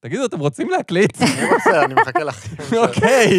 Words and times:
תגידו, 0.00 0.24
אתם 0.24 0.38
רוצים 0.38 0.70
להקליט? 0.70 1.16
אני 1.22 1.44
רוצה, 1.54 1.84
אני 1.84 1.94
מחכה 1.94 2.24
לך. 2.24 2.46
אוקיי. 2.76 3.38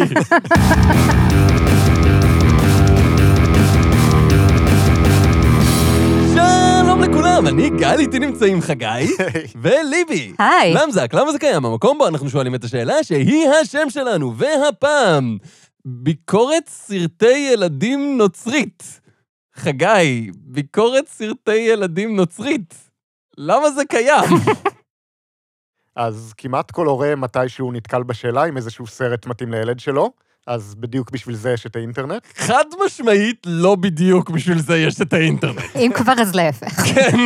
שלום 6.34 7.02
לכולם, 7.02 7.46
אני 7.46 7.70
גל, 7.70 7.98
איתי 7.98 8.18
נמצאים 8.18 8.60
חגי 8.60 9.06
וליבי. 9.62 10.32
היי. 10.38 10.74
למזק, 10.74 11.14
למה 11.14 11.32
זה 11.32 11.38
קיים? 11.38 11.64
המקום 11.64 11.98
בו 11.98 12.08
אנחנו 12.08 12.30
שואלים 12.30 12.54
את 12.54 12.64
השאלה 12.64 13.04
שהיא 13.04 13.48
השם 13.48 13.90
שלנו, 13.90 14.34
והפעם, 14.36 15.38
ביקורת 15.84 16.68
סרטי 16.68 17.48
ילדים 17.52 18.18
נוצרית. 18.18 19.00
חגי, 19.56 20.30
ביקורת 20.36 21.08
סרטי 21.08 21.54
ילדים 21.56 22.16
נוצרית. 22.16 22.74
למה 23.38 23.70
זה 23.70 23.84
קיים? 23.84 24.24
אז 25.96 26.32
כמעט 26.36 26.70
כל 26.70 26.86
הורה 26.86 27.16
מתישהו 27.16 27.72
נתקל 27.72 28.02
בשאלה 28.02 28.44
אם 28.44 28.56
איזשהו 28.56 28.86
סרט 28.86 29.26
מתאים 29.26 29.50
לילד 29.50 29.80
שלו, 29.80 30.12
אז 30.46 30.74
בדיוק 30.74 31.10
בשביל 31.10 31.36
זה 31.36 31.50
יש 31.50 31.66
את 31.66 31.76
האינטרנט. 31.76 32.22
חד 32.36 32.64
משמעית, 32.86 33.42
לא 33.46 33.74
בדיוק 33.74 34.30
בשביל 34.30 34.58
זה 34.58 34.78
יש 34.78 35.00
את 35.00 35.12
האינטרנט. 35.12 35.76
אם 35.84 35.90
כבר, 35.94 36.12
אז 36.20 36.34
להפך. 36.34 36.80
כן. 36.80 37.16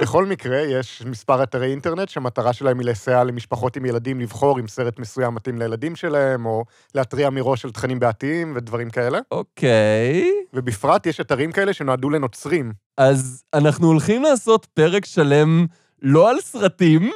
בכל 0.00 0.26
מקרה, 0.26 0.58
יש 0.58 1.02
מספר 1.06 1.42
אתרי 1.42 1.70
אינטרנט 1.70 2.08
שהמטרה 2.08 2.52
שלהם 2.52 2.78
היא 2.78 2.86
לסייע 2.86 3.24
למשפחות 3.24 3.76
עם 3.76 3.84
ילדים 3.84 4.20
לבחור 4.20 4.60
אם 4.60 4.68
סרט 4.68 4.98
מסוים 4.98 5.34
מתאים 5.34 5.58
לילדים 5.58 5.96
שלהם, 5.96 6.46
או 6.46 6.64
להתריע 6.94 7.30
מראש 7.30 7.64
על 7.64 7.70
תכנים 7.70 7.98
בעתיים 7.98 8.52
ודברים 8.56 8.90
כאלה. 8.90 9.18
אוקיי. 9.30 10.30
ובפרט 10.54 11.06
יש 11.06 11.20
אתרים 11.20 11.52
כאלה 11.52 11.72
שנועדו 11.72 12.10
לנוצרים. 12.10 12.72
אז 12.96 13.42
אנחנו 13.54 13.86
הולכים 13.86 14.22
לעשות 14.22 14.66
פרק 14.74 15.04
שלם 15.04 15.66
לא 16.02 16.30
על 16.30 16.40
סרטים, 16.40 17.10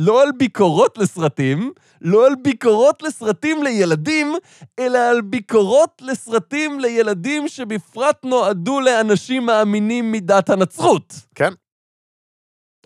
לא 0.00 0.22
על 0.22 0.28
ביקורות 0.38 0.98
לסרטים, 0.98 1.72
לא 2.02 2.26
על 2.26 2.32
ביקורות 2.42 3.02
לסרטים 3.02 3.62
לילדים, 3.62 4.34
אלא 4.78 4.98
על 4.98 5.20
ביקורות 5.20 6.02
לסרטים 6.04 6.80
לילדים 6.80 7.48
שבפרט 7.48 8.24
נועדו 8.24 8.80
לאנשים 8.80 9.46
מאמינים 9.46 10.12
מדת 10.12 10.50
הנצרות. 10.50 11.14
כן. 11.34 11.52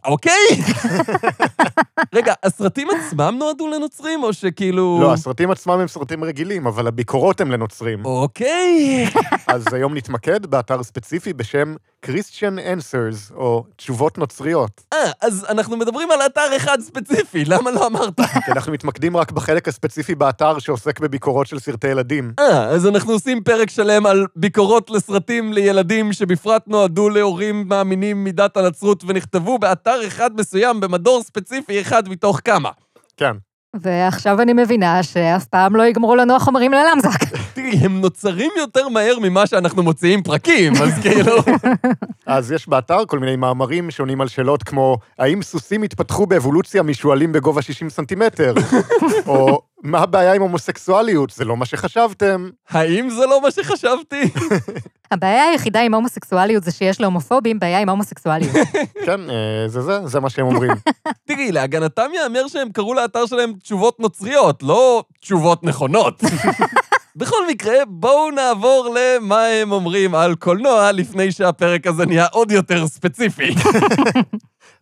אוקיי? 0.05 0.47
רגע, 2.14 2.34
הסרטים 2.42 2.89
עצמם 2.91 3.34
נועדו 3.39 3.69
לנוצרים, 3.69 4.22
או 4.22 4.33
שכאילו... 4.33 4.98
לא, 5.00 5.12
הסרטים 5.12 5.50
עצמם 5.50 5.78
הם 5.81 5.89
סרטים 5.89 6.25
רגילים, 6.25 6.67
אבל 6.67 6.86
הביקורות 6.86 7.41
הם 7.41 7.50
לנוצרים. 7.50 8.05
אוקיי. 8.05 9.09
אז 9.47 9.64
היום 9.72 9.94
נתמקד 9.94 10.47
באתר 10.47 10.83
ספציפי 10.83 11.33
בשם 11.33 11.75
Christian 12.06 12.59
Answers, 12.59 13.34
או 13.34 13.64
תשובות 13.77 14.19
נוצריות. 14.19 14.81
אה, 14.92 15.11
אז 15.20 15.47
אנחנו 15.48 15.77
מדברים 15.77 16.11
על 16.11 16.19
אתר 16.27 16.56
אחד 16.56 16.81
ספציפי, 16.81 17.44
למה 17.44 17.70
לא 17.70 17.87
אמרת? 17.87 18.20
כי 18.44 18.53
אנחנו 18.53 18.72
מתמקדים 18.72 19.16
רק 19.16 19.33
בחלק 19.33 19.69
הספציפי 19.69 20.14
באתר 20.14 20.59
שעוסק 20.59 21.00
בביקורות 21.00 21.47
של 21.47 21.59
סרטי 21.59 21.89
ילדים. 21.89 22.33
אה, 22.39 22.64
אז 22.64 22.87
אנחנו 22.87 23.12
עושים 23.12 23.42
פרק 23.42 23.70
שלם 23.70 24.06
על 24.06 24.27
ביקורות 24.37 24.91
לסרטים 24.91 25.53
לילדים 25.53 26.12
שבפרט 26.12 26.62
נועדו 26.66 27.09
להורים 27.09 27.69
מאמינים 27.69 28.25
מדת 28.25 28.56
הנצרות 28.56 29.05
ונכתבו 29.06 29.59
באתר 29.59 29.91
אחד 30.06 30.30
מסוים 30.40 30.80
במדור 30.80 31.22
ספציפי 31.22 31.80
אחד 31.80 32.08
מתוך 32.08 32.40
כמה. 32.44 32.70
כן. 33.16 33.32
ועכשיו 33.74 34.40
אני 34.40 34.52
מבינה 34.52 35.02
שאף 35.02 35.44
פעם 35.44 35.76
לא 35.76 35.82
יגמרו 35.82 36.16
לנו 36.16 36.36
החומרים 36.36 36.72
ללמזק. 36.72 37.20
תראי, 37.54 37.70
הם 37.70 38.00
נוצרים 38.00 38.50
יותר 38.56 38.88
מהר 38.88 39.18
ממה 39.18 39.46
שאנחנו 39.46 39.82
מוציאים 39.82 40.22
פרקים, 40.22 40.72
אז 40.82 40.98
כאילו... 41.02 41.36
אז 42.26 42.52
יש 42.52 42.68
באתר 42.68 43.04
כל 43.06 43.18
מיני 43.18 43.36
מאמרים 43.36 43.90
שעונים 43.90 44.20
על 44.20 44.28
שאלות 44.28 44.62
כמו, 44.62 44.98
האם 45.18 45.42
סוסים 45.42 45.82
התפתחו 45.82 46.26
באבולוציה 46.26 46.82
משועלים 46.82 47.32
בגובה 47.32 47.62
60 47.62 47.90
סנטימטר? 47.90 48.54
או, 49.26 49.62
מה 49.83 49.98
הבעיה 49.98 50.34
עם 50.34 50.42
הומוסקסואליות? 50.42 51.30
זה 51.30 51.44
לא 51.44 51.56
מה 51.56 51.66
שחשבתם. 51.66 52.50
האם 52.70 53.11
זה 53.11 53.27
לא 53.27 53.42
מה 53.42 53.50
שחשבתי? 53.50 54.22
הבעיה 55.11 55.44
היחידה 55.44 55.80
עם 55.80 55.94
הומוסקסואליות 55.94 56.65
זה 56.65 56.70
שיש 56.70 57.00
להומופובים 57.00 57.59
בעיה 57.60 57.78
עם 57.78 57.88
הומוסקסואליות. 57.88 58.53
כן, 59.06 59.31
אה, 59.31 59.69
זה 59.69 59.82
זה, 59.82 60.06
זה 60.06 60.20
מה 60.20 60.31
שהם 60.31 60.47
אומרים. 60.47 60.70
תראי, 61.28 61.53
להגנתם 61.53 62.10
ייאמר 62.15 62.48
שהם 62.48 62.69
קראו 62.72 62.94
לאתר 62.94 63.26
שלהם 63.26 63.53
תשובות 63.62 64.00
נוצריות, 64.00 64.62
לא 64.62 65.04
תשובות 65.20 65.65
נכונות. 65.65 66.22
בכל 67.16 67.49
מקרה, 67.49 67.75
בואו 67.88 68.31
נעבור 68.31 68.97
למה 68.97 69.44
הם 69.47 69.72
אומרים 69.72 70.14
על 70.14 70.34
קולנוע 70.34 70.93
לפני 70.93 71.32
שהפרק 71.32 71.87
הזה 71.87 72.06
נהיה 72.06 72.26
עוד 72.26 72.50
יותר 72.50 72.87
ספציפי. 72.87 73.54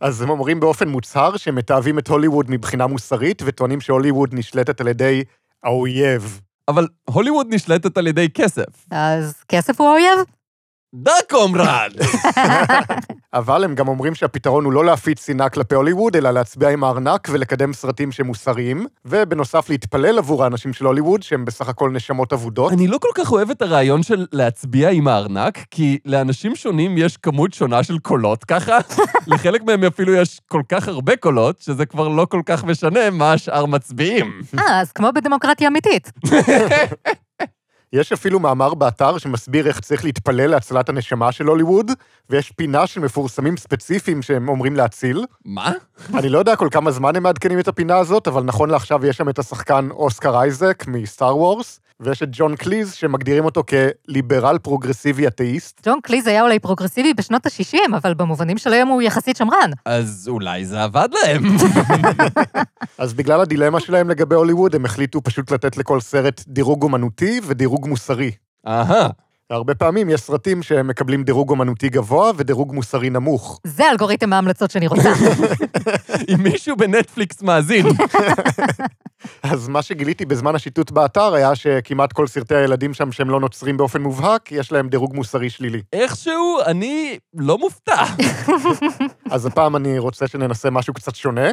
אז 0.00 0.22
הם 0.22 0.30
אומרים 0.30 0.60
באופן 0.60 0.88
מוצהר 0.88 1.36
שהם 1.36 1.54
מתעבים 1.54 1.98
את 1.98 2.08
הוליווד 2.08 2.50
מבחינה 2.50 2.86
מוסרית, 2.86 3.42
וטוענים 3.46 3.80
שהוליווד 3.80 4.34
נשלטת 4.34 4.80
על 4.80 4.88
ידי 4.88 5.24
האויב. 5.64 6.40
אבל 6.68 6.88
הוליווד 7.04 7.46
נשלטת 7.50 7.98
על 7.98 8.06
ידי 8.06 8.28
כסף. 8.34 8.86
אז 8.90 9.44
כסף 9.48 9.80
הוא 9.80 9.88
האויב? 9.88 10.18
דה 10.94 11.12
קומרד! 11.30 11.92
אבל 13.34 13.64
הם 13.64 13.74
גם 13.74 13.88
אומרים 13.88 14.14
שהפתרון 14.14 14.64
הוא 14.64 14.72
לא 14.72 14.84
להפיץ 14.84 15.26
שנאה 15.26 15.48
כלפי 15.48 15.74
הוליווד, 15.74 16.16
אלא 16.16 16.30
להצביע 16.30 16.68
עם 16.68 16.84
הארנק 16.84 17.28
ולקדם 17.30 17.72
סרטים 17.72 18.12
שהם 18.12 18.26
מוסריים, 18.26 18.86
ובנוסף 19.04 19.68
להתפלל 19.68 20.18
עבור 20.18 20.44
האנשים 20.44 20.72
של 20.72 20.84
הוליווד, 20.84 21.22
שהם 21.22 21.44
בסך 21.44 21.68
הכל 21.68 21.90
נשמות 21.90 22.32
אבודות. 22.32 22.72
אני 22.72 22.86
לא 22.86 22.98
כל 22.98 23.08
כך 23.14 23.32
אוהב 23.32 23.50
את 23.50 23.62
הרעיון 23.62 24.02
של 24.02 24.26
להצביע 24.32 24.90
עם 24.90 25.08
הארנק, 25.08 25.58
כי 25.70 25.98
לאנשים 26.04 26.56
שונים 26.56 26.98
יש 26.98 27.16
כמות 27.16 27.52
שונה 27.52 27.82
של 27.82 27.98
קולות 27.98 28.44
ככה. 28.44 28.78
לחלק 29.26 29.62
מהם 29.62 29.84
אפילו 29.84 30.14
יש 30.14 30.40
כל 30.48 30.62
כך 30.68 30.88
הרבה 30.88 31.16
קולות, 31.16 31.60
שזה 31.60 31.86
כבר 31.86 32.08
לא 32.08 32.26
כל 32.30 32.40
כך 32.46 32.64
משנה 32.64 33.10
מה 33.10 33.32
השאר 33.32 33.66
מצביעים. 33.66 34.40
אה, 34.58 34.80
אז 34.80 34.92
כמו 34.92 35.08
בדמוקרטיה 35.14 35.68
אמיתית. 35.68 36.12
יש 37.92 38.12
אפילו 38.12 38.40
מאמר 38.40 38.74
באתר 38.74 39.18
שמסביר 39.18 39.66
איך 39.66 39.80
צריך 39.80 40.04
להתפלל 40.04 40.50
להצלת 40.50 40.88
הנשמה 40.88 41.32
של 41.32 41.46
הוליווד, 41.46 41.90
ויש 42.30 42.50
פינה 42.50 42.86
של 42.86 43.00
מפורסמים 43.00 43.56
ספציפיים 43.56 44.22
שהם 44.22 44.48
אומרים 44.48 44.76
להציל. 44.76 45.24
מה? 45.44 45.72
אני 46.14 46.28
לא 46.28 46.38
יודע 46.38 46.56
כל 46.56 46.68
כמה 46.70 46.90
זמן 46.90 47.16
הם 47.16 47.22
מעדכנים 47.22 47.58
את 47.58 47.68
הפינה 47.68 47.98
הזאת, 47.98 48.28
אבל 48.28 48.42
נכון 48.42 48.70
לעכשיו 48.70 49.06
יש 49.06 49.16
שם 49.16 49.28
את 49.28 49.38
השחקן 49.38 49.88
אוסקר 49.90 50.40
אייזק 50.40 50.84
מסטאר 50.86 51.36
וורס, 51.36 51.80
ויש 52.00 52.22
את 52.22 52.28
ג'ון 52.32 52.56
קליז, 52.56 52.92
שמגדירים 52.92 53.44
אותו 53.44 53.62
כליברל 53.68 54.58
פרוגרסיבי 54.58 55.26
אתאיסט. 55.26 55.80
ג'ון 55.86 55.98
קליז 56.02 56.26
היה 56.26 56.42
אולי 56.42 56.58
פרוגרסיבי 56.58 57.14
בשנות 57.14 57.46
ה-60, 57.46 57.96
אבל 57.96 58.14
במובנים 58.14 58.58
של 58.58 58.72
היום 58.72 58.88
הוא 58.88 59.02
יחסית 59.02 59.36
שמרן. 59.36 59.70
אז 59.84 60.28
אולי 60.28 60.64
זה 60.64 60.82
עבד 60.82 61.08
להם. 61.22 61.44
אז 62.98 63.14
בגלל 63.14 63.40
הדילמה 63.40 63.80
שלהם 63.80 64.10
לגבי 64.10 64.34
הוליווד, 64.34 64.74
הם 64.74 64.84
החליטו 64.84 65.22
פשוט 65.22 65.50
לתת 65.50 65.76
לכל 65.76 66.00
סרט 66.00 66.44
דירוג 66.48 66.82
אומנותי 66.82 67.40
ודירוג 67.46 67.88
מוסרי. 67.88 68.30
אהה. 68.66 69.08
הרבה 69.50 69.74
פעמים 69.74 70.10
יש 70.10 70.20
סרטים 70.20 70.62
שהם 70.62 70.88
מקבלים 70.88 71.22
דירוג 71.22 71.50
אומנותי 71.50 71.88
גבוה 71.88 72.30
ודירוג 72.36 72.74
מוסרי 72.74 73.10
נמוך. 73.10 73.60
זה 73.64 73.90
אלגוריתם 73.90 74.32
ההמלצות 74.32 74.70
שאני 74.70 74.86
רוצה. 74.86 75.12
אם 76.34 76.42
מישהו 76.42 76.76
בנטפליקס 76.76 77.42
מאזין. 77.42 77.86
אז 79.42 79.68
מה 79.68 79.82
שגיליתי 79.82 80.24
בזמן 80.24 80.54
השיטוט 80.54 80.90
באתר 80.90 81.34
היה 81.34 81.54
שכמעט 81.54 82.12
כל 82.12 82.26
סרטי 82.26 82.54
הילדים 82.54 82.94
שם 82.94 83.12
שהם 83.12 83.30
לא 83.30 83.40
נוצרים 83.40 83.76
באופן 83.76 84.02
מובהק, 84.02 84.52
יש 84.52 84.72
להם 84.72 84.88
דירוג 84.88 85.14
מוסרי 85.14 85.50
שלילי. 85.50 85.82
איכשהו, 85.92 86.58
אני 86.66 87.18
לא 87.34 87.58
מופתע. 87.58 88.04
אז 89.30 89.46
הפעם 89.46 89.76
אני 89.76 89.98
רוצה 89.98 90.26
שננסה 90.26 90.70
משהו 90.70 90.94
קצת 90.94 91.14
שונה. 91.14 91.48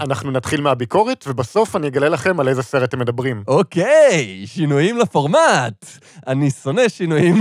אנחנו 0.00 0.30
נתחיל 0.30 0.60
מהביקורת, 0.60 1.24
ובסוף 1.28 1.76
אני 1.76 1.88
אגלה 1.88 2.08
לכם 2.08 2.40
על 2.40 2.48
איזה 2.48 2.62
סרט 2.62 2.94
הם 2.94 3.00
מדברים. 3.00 3.42
אוקיי, 3.48 4.42
שינויים 4.46 4.98
לפורמט. 4.98 5.86
אני 6.26 6.50
שונא 6.50 6.88
שינויים. 6.98 7.34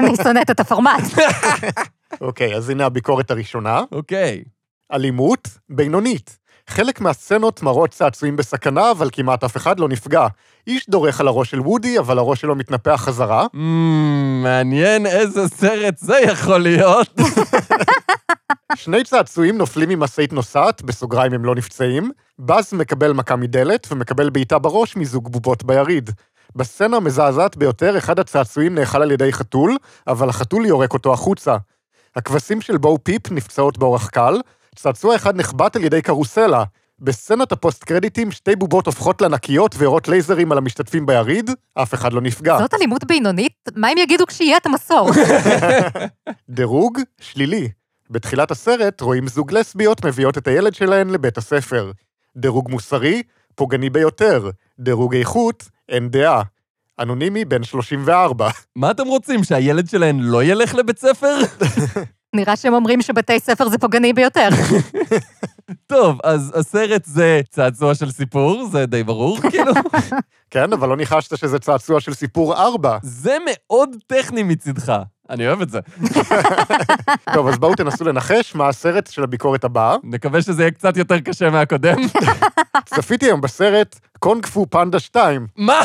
אני 0.00 0.16
שונאת 0.22 0.50
את 0.50 0.60
הפורמט. 0.60 1.02
אוקיי, 2.20 2.56
אז 2.56 2.70
הנה 2.70 2.86
הביקורת 2.86 3.30
הראשונה. 3.30 3.80
אוקיי. 3.92 4.42
אלימות 4.92 5.48
בינונית. 5.68 6.38
חלק 6.68 7.00
מהסצנות 7.00 7.62
מראות 7.62 7.90
צעצועים 7.90 8.36
בסכנה, 8.36 8.90
אבל 8.90 9.08
כמעט 9.12 9.44
אף 9.44 9.56
אחד 9.56 9.80
לא 9.80 9.88
נפגע. 9.88 10.26
איש 10.66 10.88
דורך 10.88 11.20
על 11.20 11.28
הראש 11.28 11.50
של 11.50 11.60
וודי, 11.60 11.98
אבל 11.98 12.18
הראש 12.18 12.40
שלו 12.40 12.54
מתנפח 12.54 13.02
חזרה. 13.04 13.46
Mm, 13.54 13.58
מעניין 14.42 15.06
איזה 15.06 15.48
סרט 15.48 15.98
זה 15.98 16.18
יכול 16.18 16.58
להיות. 16.58 17.20
שני 18.74 19.04
צעצועים 19.04 19.58
נופלים 19.58 19.88
ממשאית 19.88 20.32
נוסעת, 20.32 20.82
בסוגריים 20.82 21.32
הם 21.32 21.44
לא 21.44 21.54
נפצעים. 21.54 22.10
באז 22.38 22.74
מקבל 22.74 23.12
מכה 23.12 23.36
מדלת, 23.36 23.88
ומקבל 23.90 24.30
בעיטה 24.30 24.58
בראש 24.58 24.96
מזוג 24.96 25.32
בובות 25.32 25.64
ביריד. 25.64 26.10
בסצנה 26.56 26.96
המזעזעת 26.96 27.56
ביותר, 27.56 27.98
אחד 27.98 28.18
הצעצועים 28.18 28.74
נאכל 28.74 29.02
על 29.02 29.10
ידי 29.10 29.32
חתול, 29.32 29.76
אבל 30.06 30.28
החתול 30.28 30.66
יורק 30.66 30.92
אותו 30.92 31.12
החוצה. 31.12 31.56
הכבשים 32.16 32.60
של 32.60 32.76
בואו 32.76 33.04
פיפ 33.04 33.30
נפצעות 33.30 33.78
באורח 33.78 34.08
קל, 34.08 34.40
צעצוע 34.74 35.16
אחד 35.16 35.36
נחבט 35.36 35.76
על 35.76 35.84
ידי 35.84 36.02
קרוסלה. 36.02 36.64
בסצנת 36.98 37.52
הפוסט-קרדיטים 37.52 38.30
שתי 38.30 38.56
בובות 38.56 38.86
הופכות 38.86 39.22
לענקיות 39.22 39.74
ויורות 39.78 40.08
לייזרים 40.08 40.52
על 40.52 40.58
המשתתפים 40.58 41.06
ביריד, 41.06 41.50
אף 41.74 41.94
אחד 41.94 42.12
לא 42.12 42.20
נפגע. 42.20 42.58
זאת 42.58 42.74
אלימות 42.74 43.04
בינונית? 43.04 43.68
מה 43.76 43.88
הם 43.88 43.98
יגידו 43.98 44.26
כשיהיה 44.26 44.56
את 44.56 44.66
המסור? 44.66 45.10
דירוג 46.48 46.98
שלילי. 47.20 47.68
בתחילת 48.10 48.50
הסרט 48.50 49.00
רואים 49.00 49.26
זוג 49.26 49.52
לסביות 49.52 50.04
מביאות 50.04 50.38
את 50.38 50.48
הילד 50.48 50.74
שלהן 50.74 51.10
לבית 51.10 51.38
הספר. 51.38 51.92
דירוג 52.36 52.70
מוסרי, 52.70 53.22
פוגעני 53.54 53.90
ביותר. 53.90 54.50
דירוג 54.78 55.14
איכות, 55.14 55.68
אין 55.92 56.08
דעה. 56.08 56.42
אנונימי, 57.00 57.44
בן 57.44 57.64
34. 57.64 58.50
מה 58.76 58.90
אתם 58.90 59.06
רוצים, 59.06 59.44
שהילד 59.44 59.88
שלהן 59.88 60.20
לא 60.20 60.44
ילך 60.44 60.74
לבית 60.74 60.98
ספר? 60.98 61.36
נראה 62.36 62.56
שהם 62.56 62.74
אומרים 62.74 63.02
שבתי 63.02 63.40
ספר 63.40 63.68
זה 63.68 63.78
פוגעני 63.78 64.12
ביותר. 64.12 64.48
טוב, 65.92 66.18
אז 66.24 66.52
הסרט 66.56 67.04
זה 67.04 67.40
צעצוע 67.50 67.94
של 67.94 68.10
סיפור, 68.10 68.68
זה 68.72 68.86
די 68.86 69.02
ברור, 69.04 69.38
כאילו. 69.50 69.72
כן, 70.50 70.72
אבל 70.72 70.88
לא 70.88 70.96
ניחשת 70.96 71.38
שזה 71.38 71.58
צעצוע 71.58 72.00
של 72.00 72.14
סיפור 72.14 72.54
4. 72.54 72.98
זה 73.02 73.36
מאוד 73.46 73.90
טכני 74.06 74.42
מצידך. 74.42 74.92
אני 75.30 75.48
אוהב 75.48 75.60
את 75.60 75.70
זה. 75.70 75.80
טוב, 77.34 77.48
אז 77.48 77.58
בואו 77.58 77.74
תנסו 77.74 78.04
לנחש 78.04 78.54
מה 78.54 78.68
הסרט 78.68 79.06
של 79.10 79.22
הביקורת 79.22 79.64
הבאה. 79.64 79.96
נקווה 80.04 80.42
שזה 80.42 80.62
יהיה 80.62 80.70
קצת 80.70 80.96
יותר 80.96 81.20
קשה 81.20 81.50
מהקודם. 81.50 81.96
צפיתי 82.94 83.26
היום 83.26 83.40
בסרט 83.40 83.98
קונג 84.18 84.46
פו 84.46 84.66
פנדה 84.70 84.98
2. 85.00 85.46
מה? 85.56 85.80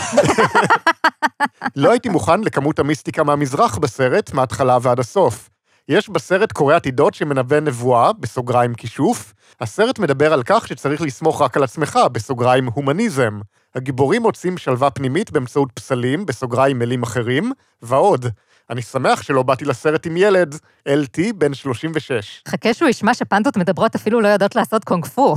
לא 1.76 1.92
הייתי 1.92 2.10
מוכן 2.10 2.42
לכמות 2.42 2.80
המיסטיקה 2.80 3.24
מהמזרח 3.24 3.78
בסרט, 3.78 4.34
מההתחלה 4.34 4.78
ועד 4.82 5.00
הסוף. 5.00 5.50
יש 5.90 6.10
בסרט 6.10 6.52
קורא 6.52 6.76
עתידות 6.76 7.14
שמנבא 7.14 7.60
נבואה, 7.60 8.14
בסוגריים 8.14 8.74
כישוף. 8.74 9.34
הסרט 9.62 10.00
מדבר 10.00 10.34
על 10.34 10.44
כך 10.44 10.68
שצריך 10.68 11.02
לסמוך 11.02 11.42
רק 11.42 11.58
על 11.58 11.64
עצמך, 11.64 12.00
בסוגריים 12.12 12.66
הומניזם. 12.66 13.40
הגיבורים 13.76 14.22
מוצאים 14.22 14.58
שלווה 14.58 14.90
פנימית 14.90 15.32
באמצעות 15.32 15.70
פסלים, 15.74 16.26
בסוגריים 16.26 16.80
מילים 16.80 17.04
אחרים, 17.04 17.52
ועוד. 17.82 18.26
אני 18.70 18.82
שמח 18.82 19.22
שלא 19.22 19.44
באתי 19.44 19.66
לסרט 19.66 20.06
עם 20.06 20.18
ילד, 20.18 20.56
LT 20.90 21.34
בן 21.36 21.54
36. 21.54 22.44
חכה 22.48 22.74
שהוא 22.74 22.90
ישמע 22.90 23.14
שפנדות 23.14 23.58
מדברות 23.58 23.96
אפילו 23.96 24.22
לא 24.22 24.28
יודעות 24.28 24.56
לעשות 24.56 24.84
קונג 24.84 25.06
פו. 25.06 25.36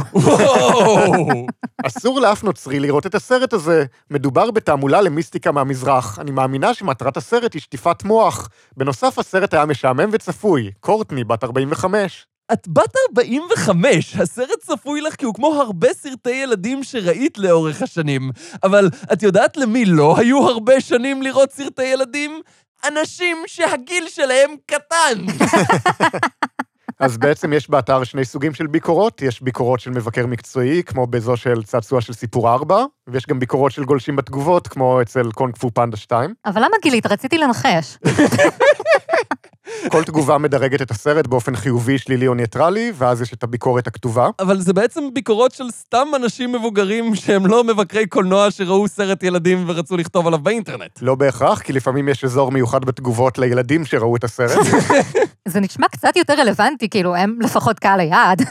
אסור 1.87 2.21
לאף 2.21 2.45
נוצרי 2.45 2.81
לראות 2.81 3.07
את 3.07 3.15
הסרט 3.15 3.53
הזה. 3.53 3.85
מדובר 4.11 4.51
בתעמולה 4.51 5.01
למיסטיקה 5.01 5.53
מהמזרח. 5.53 6.19
אני 6.19 6.31
מאמינה 6.31 6.75
שמטרת 6.75 7.17
הסרט 7.17 7.55
היא 7.55 7.63
שטיפת 7.63 8.05
מוח. 8.05 8.49
בנוסף, 8.77 9.19
הסרט 9.19 9.55
היה 9.55 9.67
משעמם 9.67 10.09
וצפוי. 10.13 10.71
קורטני, 10.81 11.25
בת 11.25 11.45
45. 11.45 12.27
את 12.53 12.69
בת 12.69 12.95
45, 13.11 14.17
הסרט 14.17 14.59
צפוי 14.61 15.01
לך 15.01 15.15
כי 15.15 15.25
הוא 15.25 15.35
כמו 15.35 15.55
הרבה 15.55 15.89
סרטי 15.93 16.31
ילדים 16.31 16.85
שראית 16.85 17.39
לאורך 17.39 17.83
השנים. 17.83 18.31
אבל 18.63 18.89
את 19.13 19.23
יודעת 19.23 19.57
למי 19.57 19.85
לא 19.85 20.15
היו 20.19 20.49
הרבה 20.49 20.81
שנים 20.81 21.23
לראות 21.23 21.53
סרטי 21.53 21.85
ילדים? 21.85 22.41
אנשים 22.89 23.37
שהגיל 23.47 24.09
שלהם 24.09 24.51
קטן. 24.67 25.27
אז 27.01 27.19
בעצם 27.19 27.53
יש 27.53 27.71
באתר 27.71 28.05
שני 28.05 28.25
סוגים 28.25 28.55
של 28.55 28.67
ביקורות, 28.67 29.23
יש 29.23 29.43
ביקורות 29.43 29.81
של 29.81 29.91
מבקר 29.91 30.27
מקצועי, 30.27 30.83
כמו 30.83 31.07
בזו 31.07 31.37
של 31.37 31.63
צעצוע 31.63 32.01
של 32.01 32.13
סיפור 32.13 32.53
4, 32.53 32.85
ויש 33.09 33.27
גם 33.27 33.39
ביקורות 33.39 33.73
של 33.73 33.85
גולשים 33.85 34.17
בתגובות, 34.17 34.69
כמו 34.69 35.03
אצל 35.03 35.31
קונג 35.31 35.57
פו 35.57 35.71
פנדה 35.75 35.97
2. 35.97 36.35
אבל 36.47 36.61
למה 36.61 36.77
גילית? 36.83 37.07
רציתי 37.07 37.39
לנחש. 37.39 37.97
כל 39.89 40.05
תגובה 40.05 40.39
מדרגת 40.39 40.83
את 40.83 40.91
הסרט 40.91 41.27
באופן 41.27 41.57
חיובי, 41.57 41.99
שלילי 41.99 42.27
או 42.27 42.35
ניטרלי, 42.35 42.93
ואז 42.95 43.23
יש 43.23 43.33
את 43.33 43.43
הביקורת 43.43 43.87
הכתובה. 43.87 44.29
אבל 44.39 44.61
זה 44.61 44.73
בעצם 44.73 45.01
ביקורות 45.15 45.53
של 45.53 45.71
סתם 45.71 46.09
אנשים 46.17 46.53
מבוגרים 46.53 47.15
שהם 47.15 47.47
לא 47.47 47.65
מבקרי 47.65 48.07
קולנוע 48.07 48.51
שראו 48.51 48.89
סרט 48.89 49.23
ילדים 49.23 49.65
ורצו 49.67 49.97
לכתוב 49.97 50.27
עליו 50.27 50.39
באינטרנט. 50.39 51.03
לא 51.03 51.15
בהכרח, 51.15 51.61
כי 51.61 51.73
לפעמים 51.73 52.09
יש 52.09 52.25
אזור 52.25 52.53
מיוחד 52.53 52.85
בתגובות 52.85 53.39
לילדים 53.39 53.85
שראו 53.85 54.17
את 54.17 54.25
הסרט, 54.25 54.67
זה 55.49 55.61
נשמע 55.61 55.89
קצת 55.89 56.17
יותר 56.17 56.35
רלוונטי, 56.41 56.89
כאילו, 56.89 57.17
הם 57.17 57.39
לפחות 57.41 57.79
קהל 57.79 58.01
היעד. 58.01 58.43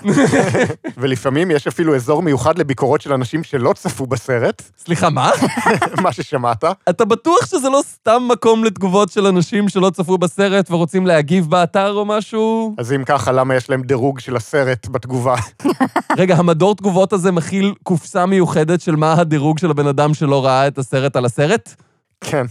ולפעמים 0.98 1.52
יש 1.52 1.68
אפילו 1.68 1.96
אזור 1.96 2.22
מיוחד 2.22 2.58
לביקורות 2.58 3.02
של 3.02 3.14
אנשים 3.14 3.44
שלא 3.44 3.74
צפו 3.74 4.06
בסרט, 4.06 4.62
סליחה, 4.78 5.10
מה? 5.10 5.32
מה 6.04 6.14
ששמעת. 6.14 6.64
אתה 6.90 7.06
בטוח 7.06 7.46
שזה 7.46 7.70
לא 7.70 7.82
סתם 7.84 8.28
מקום 8.32 8.64
לתגובות 8.64 9.12
של 9.12 9.26
אנשים 9.26 9.70
שלא 9.70 9.90
צפו 9.90 10.18
בסרט 10.18 10.72
ורוצים 10.72 11.08
להגיב 11.10 11.50
באתר 11.50 11.92
או 11.94 12.06
משהו? 12.06 12.76
אז 12.78 12.94
אם 12.94 13.04
ככה, 13.04 13.32
למה 13.32 13.56
יש 13.56 13.70
להם 13.70 13.82
דירוג 13.82 14.20
של 14.20 14.36
הסרט 14.36 14.88
בתגובה? 14.88 15.36
רגע, 16.18 16.36
המדור 16.36 16.76
תגובות 16.76 17.14
הזה 17.14 17.32
מכיל 17.32 17.74
קופסה 17.84 18.26
מיוחדת 18.26 18.82
של 18.82 18.96
מה 18.96 19.14
הדירוג 19.14 19.58
של 19.60 19.72
הבן 19.72 19.88
אדם 19.88 20.14
שלא 20.14 20.46
ראה 20.46 20.68
את 20.68 20.78
הסרט 20.78 21.16
על 21.16 21.26
הסרט? 21.26 21.76
כן. 22.22 22.46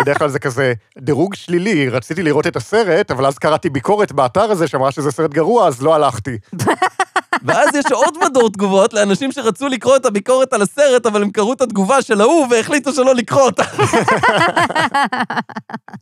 בדרך 0.00 0.18
כלל 0.18 0.28
זה 0.28 0.38
כזה 0.38 0.72
דירוג 0.98 1.34
שלילי, 1.34 1.88
רציתי 1.88 2.22
לראות 2.22 2.46
את 2.46 2.56
הסרט, 2.56 3.10
אבל 3.10 3.26
אז 3.26 3.38
קראתי 3.38 3.70
ביקורת 3.70 4.12
באתר 4.12 4.40
הזה 4.40 4.68
שאמרה 4.68 4.92
שזה 4.92 5.10
סרט 5.10 5.30
גרוע, 5.30 5.66
אז 5.68 5.82
לא 5.82 5.94
הלכתי. 5.94 6.38
ואז 7.44 7.68
יש 7.74 7.84
עוד 7.92 8.14
מדור 8.24 8.50
תגובות 8.50 8.92
לאנשים 8.92 9.32
שרצו 9.32 9.68
לקרוא 9.68 9.96
את 9.96 10.06
הביקורת 10.06 10.52
על 10.52 10.62
הסרט, 10.62 11.06
אבל 11.06 11.22
הם 11.22 11.30
קראו 11.30 11.52
את 11.52 11.60
התגובה 11.60 12.02
של 12.02 12.20
ההוא 12.20 12.46
והחליטו 12.50 12.92
שלא 12.92 13.14
לקרוא 13.14 13.42
אותה. 13.42 13.62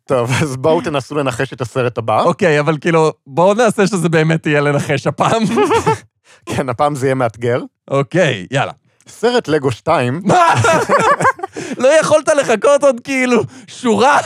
טוב, 0.09 0.31
אז 0.43 0.57
בואו 0.57 0.81
תנסו 0.81 1.15
לנחש 1.15 1.53
את 1.53 1.61
הסרט 1.61 1.99
הבא. 1.99 2.23
אוקיי, 2.23 2.61
אבל 2.61 2.79
כאילו, 2.81 3.13
בואו 3.27 3.55
נעשה 3.55 3.87
שזה 3.87 4.09
באמת 4.09 4.47
יהיה 4.47 4.61
לנחש 4.61 5.07
הפעם. 5.07 5.43
כן, 6.47 6.69
הפעם 6.69 6.95
זה 6.95 7.07
יהיה 7.07 7.15
מאתגר. 7.15 7.61
אוקיי, 7.91 8.47
יאללה. 8.51 8.73
סרט 9.09 9.49
לגו 9.49 9.71
2, 9.71 10.21
מה? 10.25 10.55
לא 11.83 11.89
יכולת 12.01 12.29
לחכות 12.29 12.83
עוד 12.83 13.01
כאילו 13.05 13.43
שורה, 13.67 14.19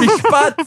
משפט, 0.00 0.60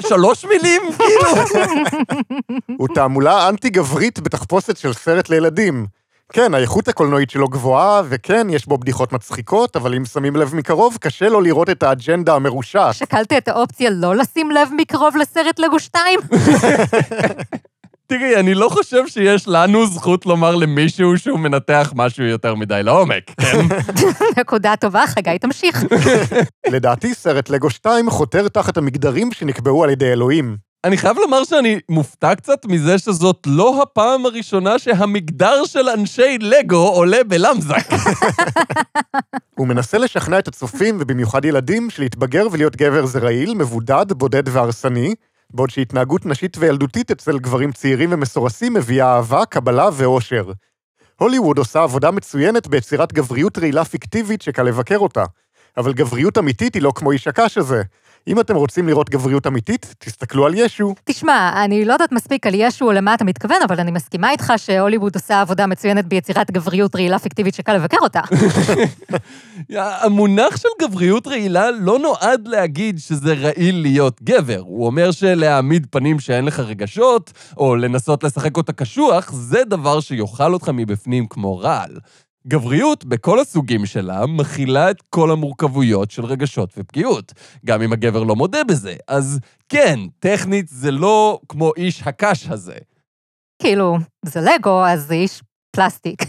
שלוש 0.00 0.44
מילים, 0.44 0.82
כאילו? 0.98 1.60
הוא 2.78 2.88
תעמולה 2.94 3.48
אנטי-גברית 3.48 4.20
בתחפושת 4.20 4.76
של 4.76 4.92
סרט 4.92 5.28
לילדים. 5.28 5.86
כן, 6.32 6.54
האיכות 6.54 6.88
הקולנועית 6.88 7.30
שלו 7.30 7.48
גבוהה, 7.48 8.02
וכן, 8.08 8.46
יש 8.50 8.66
בו 8.66 8.78
בדיחות 8.78 9.12
מצחיקות, 9.12 9.76
אבל 9.76 9.94
אם 9.94 10.04
שמים 10.04 10.36
לב 10.36 10.54
מקרוב, 10.54 10.96
קשה 11.00 11.28
לו 11.28 11.40
לראות 11.40 11.70
את 11.70 11.82
האג'נדה 11.82 12.34
המרושעת. 12.34 12.94
שקלת 12.94 13.32
את 13.32 13.48
האופציה 13.48 13.90
לא 13.90 14.16
לשים 14.16 14.50
לב 14.50 14.68
מקרוב 14.76 15.16
לסרט 15.16 15.58
לגו 15.58 15.78
2? 15.78 16.20
תראי, 18.08 18.36
אני 18.36 18.54
לא 18.54 18.68
חושב 18.68 19.06
שיש 19.06 19.48
לנו 19.48 19.86
זכות 19.86 20.26
לומר 20.26 20.56
למישהו 20.56 21.18
שהוא 21.18 21.38
מנתח 21.38 21.92
משהו 21.96 22.24
יותר 22.24 22.54
מדי 22.54 22.80
לעומק, 22.82 23.30
כן? 23.40 23.58
נקודה 24.40 24.76
טובה, 24.76 25.06
חגי, 25.06 25.38
תמשיך. 25.38 25.84
לדעתי, 26.74 27.14
סרט 27.14 27.50
לגו 27.50 27.70
2 27.70 28.10
חותר 28.10 28.48
תחת 28.48 28.76
המגדרים 28.76 29.32
שנקבעו 29.32 29.84
על 29.84 29.90
ידי 29.90 30.12
אלוהים. 30.12 30.56
אני 30.84 30.96
חייב 30.96 31.16
לומר 31.18 31.44
שאני 31.44 31.78
מופתע 31.88 32.34
קצת 32.34 32.66
מזה 32.66 32.98
שזאת 32.98 33.46
לא 33.46 33.82
הפעם 33.82 34.26
הראשונה 34.26 34.78
שהמגדר 34.78 35.64
של 35.64 35.88
אנשי 35.88 36.38
לגו 36.40 36.88
עולה 36.88 37.24
בלמזק. 37.24 37.88
הוא 39.58 39.68
מנסה 39.68 39.98
לשכנע 39.98 40.38
את 40.38 40.48
הצופים, 40.48 40.96
ובמיוחד 41.00 41.44
ילדים, 41.44 41.90
שלהתבגר 41.90 42.46
ולהיות 42.52 42.76
גבר 42.76 43.06
זה 43.06 43.18
רעיל, 43.18 43.54
מבודד, 43.54 44.06
בודד 44.12 44.48
והרסני, 44.48 45.14
בעוד 45.52 45.70
שהתנהגות 45.70 46.26
נשית 46.26 46.56
וילדותית 46.58 47.10
אצל 47.10 47.38
גברים 47.38 47.72
צעירים 47.72 48.12
ומסורסים 48.12 48.74
מביאה 48.74 49.16
אהבה, 49.16 49.44
קבלה 49.46 49.88
ואושר. 49.92 50.52
הוליווד 51.20 51.58
עושה 51.58 51.82
עבודה 51.82 52.10
מצוינת 52.10 52.66
ביצירת 52.66 53.12
גבריות 53.12 53.58
רעילה 53.58 53.84
פיקטיבית 53.84 54.42
שקל 54.42 54.62
לבקר 54.62 54.98
אותה. 54.98 55.24
אבל 55.78 55.92
גבריות 55.92 56.38
אמיתית 56.38 56.74
היא 56.74 56.82
לא 56.82 56.92
כמו 56.94 57.12
איש 57.12 57.28
הקש 57.28 57.58
הזה. 57.58 57.82
אם 58.28 58.40
אתם 58.40 58.56
רוצים 58.56 58.88
לראות 58.88 59.10
גבריות 59.10 59.46
אמיתית, 59.46 59.94
תסתכלו 59.98 60.46
על 60.46 60.54
ישו. 60.56 60.94
תשמע, 61.04 61.64
אני 61.64 61.84
לא 61.84 61.92
יודעת 61.92 62.12
מספיק 62.12 62.46
על 62.46 62.52
ישו 62.54 62.84
או 62.84 62.92
למה 62.92 63.14
אתה 63.14 63.24
מתכוון, 63.24 63.56
אבל 63.68 63.80
אני 63.80 63.90
מסכימה 63.90 64.30
איתך 64.30 64.52
שהוליווד 64.56 65.14
עושה 65.14 65.40
עבודה 65.40 65.66
מצוינת 65.66 66.06
ביצירת 66.06 66.50
גבריות 66.50 66.96
רעילה 66.96 67.18
פיקטיבית 67.18 67.54
שקל 67.54 67.74
לבקר 67.74 67.96
אותה. 68.00 68.20
המונח 70.04 70.56
של 70.56 70.68
גבריות 70.82 71.26
רעילה 71.26 71.70
לא 71.70 71.98
נועד 71.98 72.48
להגיד 72.48 72.98
שזה 72.98 73.34
רעיל 73.34 73.82
להיות 73.82 74.22
גבר. 74.22 74.60
הוא 74.66 74.86
אומר 74.86 75.10
שלהעמיד 75.10 75.86
פנים 75.90 76.20
שאין 76.20 76.44
לך 76.44 76.60
רגשות, 76.60 77.32
או 77.56 77.76
לנסות 77.76 78.24
לשחק 78.24 78.56
אותה 78.56 78.72
קשוח, 78.72 79.32
זה 79.32 79.64
דבר 79.64 80.00
שיאכל 80.00 80.52
אותך 80.52 80.70
מבפנים 80.74 81.26
כמו 81.26 81.58
רעל. 81.58 81.98
גבריות, 82.46 83.04
בכל 83.04 83.40
הסוגים 83.40 83.86
שלה, 83.86 84.26
מכילה 84.26 84.90
את 84.90 85.02
כל 85.10 85.30
המורכבויות 85.30 86.10
של 86.10 86.24
רגשות 86.24 86.74
ופגיעות, 86.76 87.32
גם 87.66 87.82
אם 87.82 87.92
הגבר 87.92 88.22
לא 88.22 88.36
מודה 88.36 88.64
בזה. 88.64 88.96
אז 89.08 89.40
כן, 89.68 90.00
טכנית 90.18 90.68
זה 90.68 90.90
לא 90.90 91.40
כמו 91.48 91.72
איש 91.76 92.02
הקש 92.02 92.48
הזה. 92.48 92.76
כאילו, 93.62 93.96
זה 94.24 94.40
לגו, 94.40 94.86
אז 94.86 95.06
זה 95.06 95.14
איש 95.14 95.42
פלסטיק. 95.70 96.22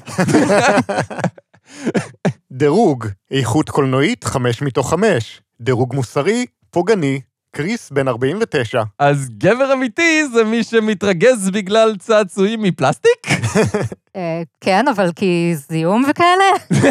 דירוג, 2.51 3.07
איכות 3.31 3.69
קולנועית 3.69 4.23
5 4.23 4.61
מתוך 4.61 4.89
5. 4.89 5.41
דירוג 5.61 5.95
מוסרי, 5.95 6.45
פוגעני, 6.69 7.21
קריס 7.55 7.91
בן 7.91 8.07
49. 8.07 8.83
אז 8.99 9.29
גבר 9.37 9.73
אמיתי 9.73 10.27
זה 10.33 10.43
מי 10.43 10.63
שמתרגז 10.63 11.49
בגלל 11.49 11.95
צעצועים 11.97 12.61
מפלסטיק? 12.61 13.27
אה, 14.15 14.41
כן, 14.61 14.87
אבל 14.87 15.11
כי 15.15 15.51
זיהום 15.55 16.03
וכאלה? 16.09 16.81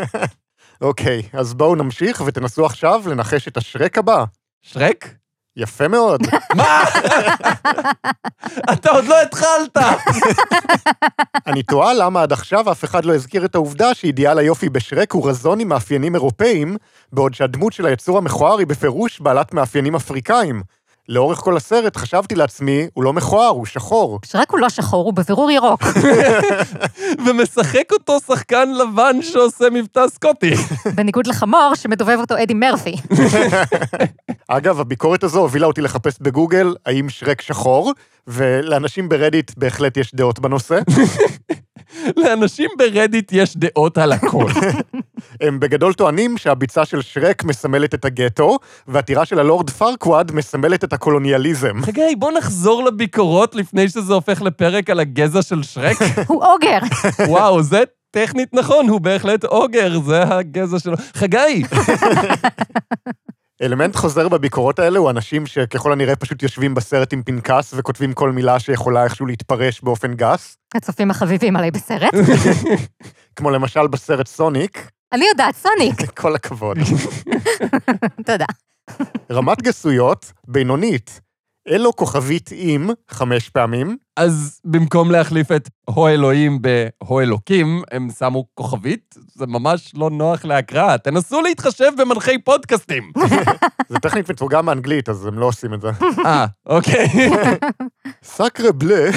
אוקיי, 0.80 1.22
אז 1.32 1.54
בואו 1.54 1.74
נמשיך 1.74 2.22
ותנסו 2.26 2.66
עכשיו 2.66 3.02
לנחש 3.06 3.48
את 3.48 3.56
השרק 3.56 3.98
הבא. 3.98 4.24
שרק? 4.62 5.14
יפה 5.56 5.88
מאוד. 5.88 6.20
מה? 6.56 6.84
אתה 8.72 8.90
עוד 8.90 9.04
לא 9.04 9.22
התחלת. 9.22 9.76
אני 11.46 11.62
תוהה 11.62 11.94
למה 11.94 12.22
עד 12.22 12.32
עכשיו 12.32 12.72
אף 12.72 12.84
אחד 12.84 13.04
לא 13.04 13.14
הזכיר 13.14 13.44
את 13.44 13.54
העובדה 13.54 13.94
שאידיאל 13.94 14.38
היופי 14.38 14.68
בשרק 14.68 15.12
הוא 15.12 15.28
רזון 15.28 15.60
עם 15.60 15.68
מאפיינים 15.68 16.14
אירופאיים, 16.14 16.76
בעוד 17.12 17.34
שהדמות 17.34 17.72
של 17.72 17.86
היצור 17.86 18.18
המכוער 18.18 18.58
היא 18.58 18.66
בפירוש 18.66 19.20
בעלת 19.20 19.54
מאפיינים 19.54 19.94
אפריקאים. 19.94 20.62
לאורך 21.08 21.38
כל 21.38 21.56
הסרט 21.56 21.96
חשבתי 21.96 22.34
לעצמי, 22.34 22.86
הוא 22.94 23.04
לא 23.04 23.12
מכוער, 23.12 23.48
הוא 23.48 23.66
שחור. 23.66 24.20
שרק 24.24 24.50
הוא 24.50 24.58
לא 24.60 24.68
שחור, 24.68 25.04
הוא 25.04 25.12
בבירור 25.12 25.50
ירוק. 25.50 25.82
ומשחק 27.26 27.92
אותו 27.92 28.18
שחקן 28.26 28.68
לבן 28.70 29.22
שעושה 29.22 29.64
מבטא 29.72 30.08
סקוטי. 30.08 30.54
בניגוד 30.96 31.26
לחמור 31.26 31.72
שמדובב 31.74 32.18
אותו 32.20 32.34
אדי 32.42 32.54
מרפי. 32.54 32.96
אגב, 34.48 34.80
הביקורת 34.80 35.24
הזו 35.24 35.40
הובילה 35.40 35.66
אותי 35.66 35.80
לחפש 35.80 36.18
בגוגל 36.20 36.74
האם 36.86 37.08
שרק 37.08 37.40
שחור, 37.40 37.92
ולאנשים 38.26 39.08
ברדיט 39.08 39.50
בהחלט 39.56 39.96
יש 39.96 40.14
דעות 40.14 40.38
בנושא. 40.38 40.78
לאנשים 42.16 42.70
ברדיט 42.78 43.32
יש 43.32 43.56
דעות 43.56 43.98
על 43.98 44.12
הכל. 44.12 44.46
הם 45.40 45.60
בגדול 45.60 45.92
טוענים 45.92 46.38
שהביצה 46.38 46.84
של 46.84 47.02
שרק 47.02 47.44
מסמלת 47.44 47.94
את 47.94 48.04
הגטו, 48.04 48.58
והטירה 48.88 49.24
של 49.24 49.38
הלורד 49.38 49.70
פרקוואד 49.70 50.32
מסמלת 50.32 50.84
את 50.84 50.92
הקולוניאליזם. 50.94 51.82
חגי, 51.82 52.14
בוא 52.18 52.32
נחזור 52.32 52.84
לביקורות 52.84 53.54
לפני 53.54 53.88
שזה 53.88 54.14
הופך 54.14 54.42
לפרק 54.42 54.90
על 54.90 55.00
הגזע 55.00 55.42
של 55.42 55.62
שרק. 55.62 55.96
הוא 56.28 56.44
אוגר. 56.44 56.78
וואו, 57.28 57.62
זה 57.62 57.82
טכנית 58.10 58.54
נכון, 58.54 58.88
הוא 58.88 59.00
בהחלט 59.00 59.44
אוגר, 59.44 60.00
זה 60.00 60.22
הגזע 60.22 60.78
שלו. 60.78 60.96
חגי! 61.14 61.62
אלמנט 63.62 63.96
חוזר 63.96 64.28
בביקורות 64.28 64.78
האלה 64.78 64.98
הוא 64.98 65.10
אנשים 65.10 65.46
שככל 65.46 65.92
הנראה 65.92 66.16
פשוט 66.16 66.42
יושבים 66.42 66.74
בסרט 66.74 67.12
עם 67.12 67.22
פנקס 67.22 67.74
וכותבים 67.76 68.12
כל 68.12 68.32
מילה 68.32 68.60
שיכולה 68.60 69.04
איכשהו 69.04 69.26
להתפרש 69.26 69.80
באופן 69.82 70.14
גס, 70.14 70.56
הצופים 70.74 71.10
החביבים 71.10 71.56
עליי 71.56 71.70
בסרט. 71.70 72.14
כמו 73.36 73.50
למשל 73.50 73.86
בסרט 73.86 74.26
סוניק, 74.26 74.90
אני 75.12 75.24
יודעת, 75.28 75.56
סוניק. 75.56 76.18
כל 76.20 76.34
הכבוד. 76.34 76.78
תודה. 78.26 78.46
רמת 79.32 79.62
גסויות, 79.62 80.32
בינונית. 80.48 81.20
אלו 81.68 81.96
כוכבית 81.96 82.50
עם, 82.52 82.90
חמש 83.10 83.48
פעמים, 83.48 83.96
אז 84.16 84.60
במקום 84.64 85.10
להחליף 85.10 85.52
את 85.52 85.68
הו 85.90 86.08
אלוהים 86.08 86.58
בהו 86.62 87.20
אלוקים, 87.20 87.82
הם 87.90 88.08
שמו 88.18 88.44
כוכבית? 88.54 89.14
זה 89.34 89.46
ממש 89.46 89.92
לא 89.94 90.10
נוח 90.10 90.44
להקראה. 90.44 90.98
תנסו 90.98 91.42
להתחשב 91.42 91.90
במנחי 91.98 92.38
פודקאסטים. 92.38 93.12
זה 93.88 93.98
טכנית 93.98 94.30
מתורגם 94.30 94.66
מאנגלית, 94.66 95.08
אז 95.08 95.26
הם 95.26 95.38
לא 95.38 95.46
עושים 95.46 95.74
את 95.74 95.80
זה. 95.80 95.88
אה, 96.24 96.46
אוקיי. 96.66 97.08
סאקרה 98.24 98.72
בלה, 98.72 99.10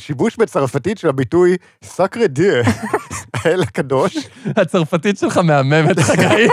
שיבוש 0.00 0.36
בצרפתית 0.36 0.98
של 0.98 1.08
הביטוי 1.08 1.56
סאקרה 1.84 2.26
דיה, 2.26 2.62
האל 3.34 3.62
הקדוש, 3.62 4.16
הצרפתית 4.46 5.18
שלך 5.18 5.36
מהממת, 5.36 5.98
חגי. 6.08 6.48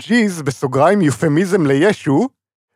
ג'יז 0.00 0.42
בסוגריים 0.42 1.02
יופמיזם 1.02 1.66
לישו, 1.66 2.28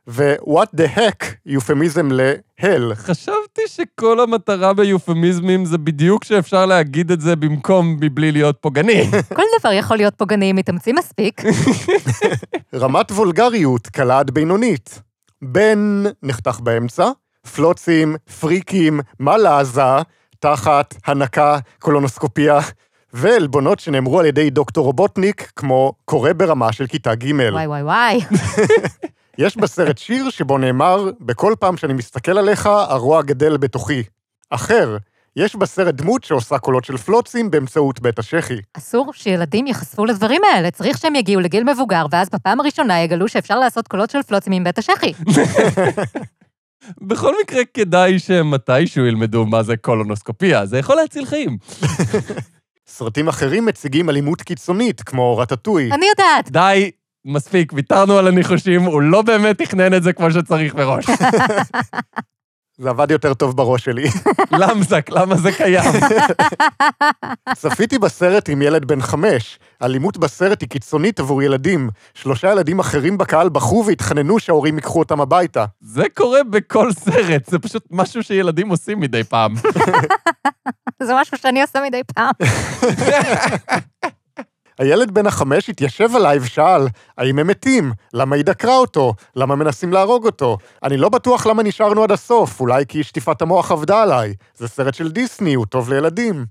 ו-what 0.09 0.77
the 0.77 0.99
heck 0.99 1.27
יופמיזם 1.47 2.09
להל. 2.13 2.95
חשבתי 2.95 3.63
שכל 3.67 4.21
המטרה 4.21 4.73
ביופמיזמים 4.73 5.65
זה 5.65 5.79
בדיוק 5.79 6.25
שאפשר 6.25 6.67
להגיד 6.67 7.13
את 7.13 7.21
זה 7.21 7.37
במקום 7.37 7.97
מבלי 8.01 8.33
להיות 8.33 8.57
פוגעני. 8.61 9.11
כל 9.37 9.43
דבר 9.61 9.73
יכול 9.73 9.97
להיות 9.97 10.15
פוגעני 10.15 10.51
אם 10.51 10.57
מתאמצים 10.57 10.95
מספיק. 10.99 11.43
רמת 12.75 13.11
וולגריות, 13.11 13.87
קלה 13.87 14.19
עד 14.19 14.31
בינונית. 14.31 15.03
בן 15.43 16.03
נחתך 16.23 16.61
באמצע, 16.61 17.11
פלוצים, 17.55 18.17
פריקים, 18.41 19.01
מלאזה, 19.21 19.83
תחת, 20.39 20.95
הנקה, 21.07 21.59
קולונוסקופיה, 21.79 22.61
ועלבונות 23.13 23.81
שנאמרו 23.81 24.21
על 24.21 24.27
ידי 24.27 24.51
דוקטור 24.51 24.85
רובוטניק, 24.85 25.53
כמו 25.57 25.93
קורא 26.05 26.33
ברמה 26.33 26.73
של 26.73 26.87
כיתה 26.87 27.15
ג'. 27.15 27.31
וואי 27.53 27.67
וואי 27.67 27.83
וואי. 27.83 28.21
יש 29.39 29.57
בסרט 29.57 29.99
שיר 29.99 30.31
שבו 30.31 30.59
נאמר, 30.59 31.11
בכל 31.21 31.55
פעם 31.61 31.77
שאני 31.77 31.93
מסתכל 31.93 32.39
עליך, 32.39 32.67
הרוע 32.67 33.23
גדל 33.23 33.57
בתוכי. 33.57 34.03
אחר, 34.51 34.97
יש 35.37 35.57
בסרט 35.57 35.95
דמות 35.95 36.25
שעושה 36.25 36.59
קולות 36.59 36.85
של 36.85 36.97
פלוצים 36.97 37.51
באמצעות 37.51 38.01
בית 38.01 38.19
השחי. 38.19 38.61
אסור 38.75 39.13
שילדים 39.13 39.67
ייחשפו 39.67 40.05
לדברים 40.05 40.43
האלה, 40.53 40.71
צריך 40.71 40.99
שהם 40.99 41.15
יגיעו 41.15 41.41
לגיל 41.41 41.73
מבוגר, 41.73 42.07
ואז 42.11 42.29
בפעם 42.31 42.61
הראשונה 42.61 43.01
יגלו 43.01 43.29
שאפשר 43.29 43.59
לעשות 43.59 43.89
קולות 43.89 44.11
של 44.11 44.23
פלוצים 44.23 44.53
עם 44.53 44.65
בית 44.65 44.79
השחי. 44.79 45.13
בכל 47.01 47.35
מקרה, 47.43 47.63
כדאי 47.75 48.19
שמתישהו 48.19 49.07
ילמדו 49.07 49.47
מה 49.47 49.63
זה 49.63 49.77
קולונוסקופיה, 49.77 50.67
זה 50.67 50.79
יכול 50.79 50.97
להציל 50.97 51.25
חיים. 51.25 51.57
סרטים 52.87 53.29
אחרים 53.29 53.67
מציגים 53.67 54.11
אלימות 54.11 54.43
קיצונית, 54.43 55.03
כמו 55.03 55.39
רטטוי. 55.39 55.91
אני 55.93 56.07
יודעת. 56.07 56.51
די, 56.51 56.91
מספיק, 57.25 57.73
ויתרנו 57.73 58.19
על 58.19 58.29
הניחושים, 58.29 58.83
הוא 58.83 59.03
לא 59.03 59.23
באמת 59.23 59.59
תכנן 59.59 59.95
את 59.95 60.03
זה 60.03 60.13
כמו 60.13 60.31
שצריך 60.31 60.75
מראש. 60.75 61.05
זה 62.83 62.91
עבד 62.91 63.11
יותר 63.11 63.35
טוב 63.35 63.57
בראש 63.57 63.85
שלי. 63.85 64.09
למזק, 64.61 65.11
למה 65.11 65.37
זה 65.37 65.53
קיים? 65.53 65.91
צפיתי 67.61 67.99
בסרט 67.99 68.49
עם 68.49 68.63
ילד 68.63 68.85
בן 68.85 69.01
חמש. 69.01 69.59
האלימות 69.81 70.17
בסרט 70.17 70.61
היא 70.61 70.69
קיצונית 70.69 71.21
עבור 71.21 71.43
ילדים. 71.43 71.91
שלושה 72.15 72.53
ילדים 72.53 72.79
אחרים 72.79 73.19
בקהל 73.19 73.49
בכו 73.49 73.85
והתחננו 73.87 74.39
שההורים 74.39 74.77
ייקחו 74.77 74.99
אותם 74.99 75.21
הביתה. 75.21 75.65
זה 75.81 76.05
קורה 76.15 76.45
בכל 76.51 76.93
סרט, 76.93 77.47
זה 77.47 77.59
פשוט 77.59 77.85
משהו 77.91 78.23
שילדים 78.23 78.69
עושים 78.69 79.01
מדי 79.01 79.25
פעם. 79.25 79.55
זה 81.03 81.13
משהו 81.21 81.39
שאני 81.39 81.63
עושה 81.63 81.79
מדי 81.87 82.03
פעם. 82.15 82.33
הילד 84.79 85.11
בן 85.11 85.27
החמש 85.27 85.71
התיישב 85.71 86.17
עליי 86.17 86.39
ושאל, 86.39 86.87
האם 87.19 87.39
הם 87.39 87.47
מתים? 87.47 87.93
למה 88.15 88.37
היא 88.37 88.45
דקרה 88.45 88.77
אותו? 88.77 89.15
למה 89.37 89.57
מנסים 89.57 89.93
להרוג 89.93 90.27
אותו? 90.27 90.59
אני 90.83 90.97
לא 90.97 91.09
בטוח 91.09 91.47
למה 91.47 91.63
נשארנו 91.63 92.03
עד 92.03 92.13
הסוף, 92.13 92.61
אולי 92.61 92.85
כי 92.89 93.03
שטיפת 93.03 93.43
המוח 93.43 93.73
עבדה 93.73 94.03
עליי. 94.03 94.35
זה 94.57 94.69
סרט 94.69 94.95
של 94.95 95.11
דיסני, 95.11 95.55
הוא 95.55 95.67
טוב 95.67 95.93
לילדים. 95.93 96.45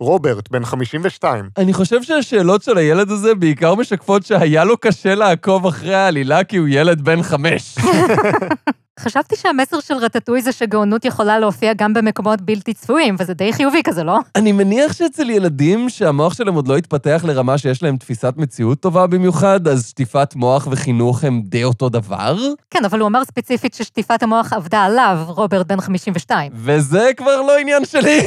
רוברט, 0.00 0.50
בן 0.50 0.64
52. 0.64 1.48
אני 1.58 1.72
חושב 1.72 2.02
שהשאלות 2.02 2.62
של 2.62 2.78
הילד 2.78 3.10
הזה 3.10 3.34
בעיקר 3.34 3.74
משקפות 3.74 4.26
שהיה 4.26 4.64
לו 4.64 4.76
קשה 4.78 5.14
לעקוב 5.14 5.66
אחרי 5.66 5.94
העלילה 5.94 6.44
כי 6.44 6.56
הוא 6.56 6.68
ילד 6.70 7.00
בן 7.00 7.22
חמש. 7.22 7.74
חשבתי 9.00 9.36
שהמסר 9.36 9.80
של 9.80 9.94
רטטוי 9.94 10.42
זה 10.42 10.52
שגאונות 10.52 11.04
יכולה 11.04 11.38
להופיע 11.38 11.72
גם 11.76 11.94
במקומות 11.94 12.40
בלתי 12.40 12.74
צפויים, 12.74 13.16
וזה 13.18 13.34
די 13.34 13.52
חיובי 13.52 13.82
כזה, 13.84 14.04
לא? 14.04 14.18
אני 14.36 14.52
מניח 14.52 14.92
שאצל 14.92 15.30
ילדים 15.30 15.88
שהמוח 15.88 16.34
שלהם 16.34 16.54
עוד 16.54 16.68
לא 16.68 16.76
התפתח 16.76 17.24
לרמה 17.24 17.58
שיש 17.58 17.82
להם 17.82 17.96
תפיסת 17.96 18.34
מציאות 18.36 18.80
טובה 18.80 19.06
במיוחד, 19.06 19.68
אז 19.68 19.88
שטיפת 19.88 20.34
מוח 20.34 20.68
וחינוך 20.70 21.24
הם 21.24 21.42
די 21.44 21.64
אותו 21.64 21.88
דבר, 21.88 22.36
כן, 22.70 22.84
אבל 22.84 23.00
הוא 23.00 23.08
אמר 23.08 23.24
ספציפית 23.24 23.74
ששטיפת 23.74 24.22
המוח 24.22 24.52
עבדה 24.52 24.82
עליו, 24.82 25.18
רוברט 25.26 25.66
בן 25.66 25.80
52. 25.80 26.52
וזה 26.54 27.10
כבר 27.16 27.40
לא 27.40 27.58
עניין 27.58 27.84
שלי. 27.84 28.20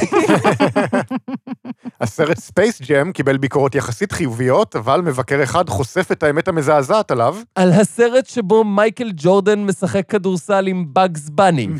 הסרט 2.00 2.38
ספייס 2.38 2.82
ג'ם 2.82 3.12
קיבל 3.12 3.38
ביקורות 3.38 3.74
יחסית 3.74 4.12
חיוביות, 4.12 4.76
אבל 4.76 5.00
מבקר 5.00 5.42
אחד 5.42 5.68
חושף 5.68 6.08
את 6.12 6.22
האמת 6.22 6.48
המזעזעת 6.48 7.10
עליו, 7.10 7.36
על 7.54 7.72
הסרט 7.72 8.26
שבו 8.26 8.64
מייקל 8.64 9.10
ג'ורדן 9.16 9.58
משחק 9.58 10.02
כדורסל 10.08 10.66
עם 10.66 10.84
באגס 10.88 11.28
בני. 11.28 11.68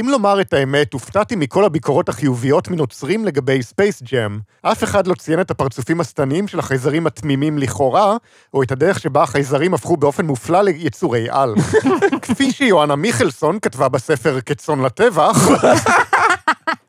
אם 0.00 0.08
לומר 0.08 0.40
את 0.40 0.52
האמת, 0.52 0.92
הופתעתי 0.92 1.36
מכל 1.36 1.64
הביקורות 1.64 2.08
החיוביות 2.08 2.68
מנוצרים 2.68 3.24
לגבי 3.24 3.62
ספייס 3.62 4.02
ג'ם. 4.02 4.38
אף 4.62 4.84
אחד 4.84 5.06
לא 5.06 5.14
ציין 5.14 5.40
את 5.40 5.50
הפרצופים 5.50 6.00
השטניים 6.00 6.48
של 6.48 6.58
החייזרים 6.58 7.06
התמימים 7.06 7.58
לכאורה, 7.58 8.16
או 8.54 8.62
את 8.62 8.72
הדרך 8.72 9.00
שבה 9.00 9.22
החייזרים 9.22 9.74
הפכו 9.74 9.96
באופן 9.96 10.26
מופלא 10.26 10.62
ליצורי 10.62 11.26
על. 11.30 11.54
כפי 12.22 12.52
שיואנה 12.52 12.96
מיכלסון 12.96 13.58
כתבה 13.62 13.88
בספר 13.88 14.40
כצאן 14.40 14.80
לטבח, 14.80 15.48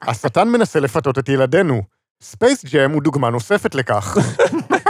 השטן 0.08 0.48
מנסה 0.48 0.80
לפתות 0.80 1.20
את 1.20 1.30
ילדינו. 1.30 1.82
ספייס 2.24 2.66
ג'ם 2.66 2.92
הוא 2.92 3.02
דוגמה 3.02 3.30
נוספת 3.30 3.76
לכך. 3.76 4.18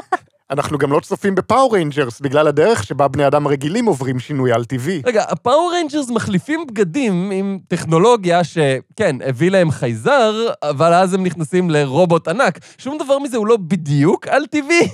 אנחנו 0.53 0.77
גם 0.77 0.91
לא 0.91 0.99
צופים 0.99 1.35
בפאור 1.35 1.73
ריינג'רס 1.73 2.19
בגלל 2.19 2.47
הדרך 2.47 2.83
שבה 2.83 3.07
בני 3.07 3.27
אדם 3.27 3.47
רגילים 3.47 3.85
עוברים 3.85 4.19
שינוי 4.19 4.51
על 4.51 4.65
טבעי. 4.65 5.01
רגע, 5.05 5.23
הפאור 5.29 5.71
ריינג'רס 5.73 6.09
מחליפים 6.09 6.67
בגדים 6.67 7.31
עם 7.31 7.59
טכנולוגיה 7.67 8.43
שכן, 8.43 9.15
הביא 9.25 9.51
להם 9.51 9.71
חייזר, 9.71 10.47
אבל 10.63 10.93
אז 10.93 11.13
הם 11.13 11.23
נכנסים 11.23 11.69
לרובוט 11.69 12.27
ענק. 12.27 12.59
שום 12.77 12.97
דבר 12.97 13.19
מזה 13.19 13.37
הוא 13.37 13.47
לא 13.47 13.57
בדיוק 13.57 14.27
על 14.27 14.45
טבעי. 14.45 14.89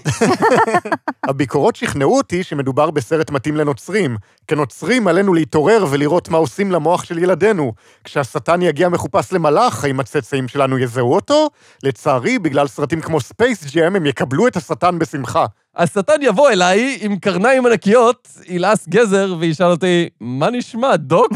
הביקורות 1.29 1.75
שכנעו 1.75 2.17
אותי 2.17 2.43
שמדובר 2.43 2.91
בסרט 2.91 3.31
מתאים 3.31 3.57
לנוצרים. 3.57 4.17
כנוצרים 4.47 5.07
עלינו 5.07 5.33
להתעורר 5.33 5.85
ולראות 5.89 6.29
מה 6.29 6.37
עושים 6.37 6.71
למוח 6.71 7.03
של 7.03 7.17
ילדינו. 7.17 7.73
כשהשטן 8.03 8.61
יגיע 8.61 8.89
מחופש 8.89 9.33
למלאך, 9.33 9.83
האם 9.83 9.99
הצאצאים 9.99 10.47
שלנו 10.47 10.77
יזהו 10.77 11.13
אותו? 11.13 11.49
לצערי, 11.83 12.39
בגלל 12.39 12.67
סרטים 12.67 13.01
כמו 13.01 13.21
ספייס 13.21 13.75
ג'ם, 13.75 13.95
הם 13.95 14.05
יקבלו 14.05 14.47
את 14.47 14.57
השטן 14.57 14.99
בשמחה. 14.99 15.45
השטן 15.79 16.13
יבוא 16.21 16.49
אליי 16.49 16.97
עם 17.01 17.15
קרניים 17.15 17.65
ענקיות, 17.65 18.27
ילעס 18.47 18.87
גזר 18.87 19.35
וישאל 19.39 19.65
אותי, 19.65 20.09
מה 20.21 20.49
נשמע, 20.49 20.95
דוק? 20.95 21.31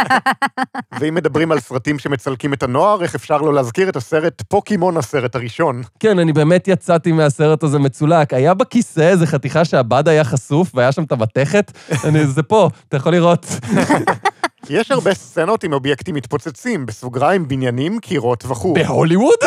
ואם 1.00 1.14
מדברים 1.14 1.52
על 1.52 1.60
סרטים 1.60 1.98
שמצלקים 1.98 2.52
את 2.52 2.62
הנוער, 2.62 3.02
איך 3.02 3.14
אפשר 3.14 3.38
לא 3.38 3.54
להזכיר 3.54 3.88
את 3.88 3.96
הסרט 3.96 4.42
פוקימון 4.48 4.96
הסרט 4.96 5.34
הראשון? 5.34 5.82
כן, 6.00 6.18
אני 6.18 6.32
באמת 6.32 6.68
יצאתי 6.68 7.12
מהסרט 7.12 7.62
הזה 7.62 7.78
מצולק. 7.78 8.34
היה 8.34 8.54
בכיסא 8.54 9.00
איזה 9.00 9.26
חתיכה 9.26 9.64
שהבד 9.64 10.08
היה 10.08 10.24
חשוף 10.24 10.70
והיה 10.74 10.92
שם 10.92 11.04
את 11.04 11.12
המתכת. 11.12 11.72
אני, 12.04 12.26
זה 12.26 12.42
פה, 12.42 12.70
אתה 12.88 12.96
יכול 12.96 13.12
לראות. 13.12 13.46
יש 14.70 14.90
הרבה 14.90 15.14
סצנות 15.14 15.64
עם 15.64 15.72
אובייקטים 15.72 16.14
מתפוצצים, 16.14 16.86
בסוגריים 16.86 17.48
בניינים, 17.48 17.98
קירות 17.98 18.44
וכו', 18.44 18.74
בהוליווד? 18.74 19.38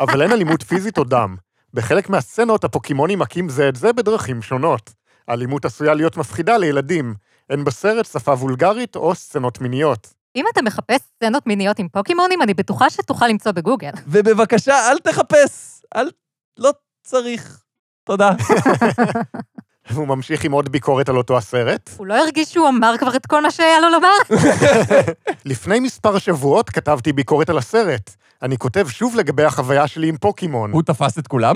אבל 0.00 0.22
אין 0.22 0.32
אלימות 0.32 0.62
פיזית 0.62 0.98
או 0.98 1.04
דם. 1.04 1.36
בחלק 1.74 2.10
מהסצנות 2.10 2.64
הפוקימונים 2.64 3.18
מכים 3.18 3.48
זה 3.48 3.68
את 3.68 3.76
זה 3.76 3.92
בדרכים 3.92 4.42
שונות. 4.42 4.90
האלימות 5.28 5.64
עשויה 5.64 5.94
להיות 5.94 6.16
מפחידה 6.16 6.56
לילדים. 6.56 7.14
אין 7.50 7.64
בסרט 7.64 8.06
שפה 8.06 8.32
וולגרית 8.32 8.96
או 8.96 9.14
סצנות 9.14 9.60
מיניות. 9.60 10.14
אם 10.36 10.44
אתה 10.52 10.62
מחפש 10.62 11.00
סצנות 11.16 11.46
מיניות 11.46 11.78
עם 11.78 11.88
פוקימונים, 11.88 12.42
אני 12.42 12.54
בטוחה 12.54 12.90
שתוכל 12.90 13.26
למצוא 13.26 13.52
בגוגל. 13.52 13.90
ובבקשה, 14.06 14.90
אל 14.90 14.98
תחפש. 14.98 15.82
אל... 15.96 16.10
לא 16.58 16.70
צריך. 17.06 17.62
תודה. 18.04 18.30
והוא 19.90 20.08
ממשיך 20.08 20.44
עם 20.44 20.52
עוד 20.52 20.68
ביקורת 20.68 21.08
על 21.08 21.16
אותו 21.16 21.36
הסרט. 21.36 21.90
הוא 21.96 22.06
לא 22.06 22.14
הרגיש 22.14 22.52
שהוא 22.52 22.68
אמר 22.68 22.94
כבר 22.98 23.16
את 23.16 23.26
כל 23.26 23.42
מה 23.42 23.50
שהיה 23.50 23.80
לו 23.80 23.88
לומר? 23.90 24.40
לפני 25.44 25.80
מספר 25.80 26.18
שבועות 26.18 26.70
כתבתי 26.70 27.12
ביקורת 27.12 27.50
על 27.50 27.58
הסרט. 27.58 28.10
אני 28.42 28.58
כותב 28.58 28.86
שוב 28.88 29.16
לגבי 29.16 29.44
החוויה 29.44 29.86
שלי 29.86 30.08
עם 30.08 30.16
פוקימון. 30.16 30.72
הוא 30.72 30.82
תפס 30.82 31.18
את 31.18 31.26
כולם? 31.26 31.54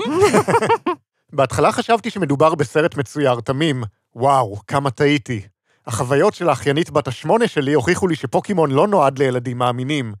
בהתחלה 1.33 1.71
חשבתי 1.71 2.09
שמדובר 2.09 2.55
בסרט 2.55 2.97
מצויר 2.97 3.39
תמים. 3.39 3.83
וואו, 4.15 4.57
כמה 4.67 4.91
טעיתי. 4.91 5.41
החוויות 5.87 6.33
של 6.33 6.49
האחיינית 6.49 6.89
בת 6.89 7.07
השמונה 7.07 7.47
שלי 7.47 7.73
הוכיחו 7.73 8.07
לי 8.07 8.15
שפוקימון 8.15 8.71
לא 8.71 8.87
נועד 8.87 9.19
לילדים 9.19 9.57
מאמינים. 9.57 10.13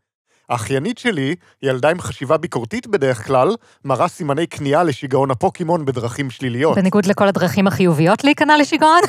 האחיינית 0.49 0.97
שלי, 0.97 1.35
ילדה 1.63 1.89
עם 1.89 2.01
חשיבה 2.01 2.37
ביקורתית 2.37 2.87
בדרך 2.87 3.27
כלל, 3.27 3.55
מראה 3.85 4.07
סימני 4.07 4.47
כניעה 4.47 4.83
לשיגעון 4.83 5.31
הפוקימון 5.31 5.85
בדרכים 5.85 6.29
שליליות. 6.29 6.75
בניגוד 6.75 7.05
לכל 7.05 7.27
הדרכים 7.27 7.67
החיוביות 7.67 8.23
להיכנע 8.23 8.57
לשיגעון? 8.57 9.01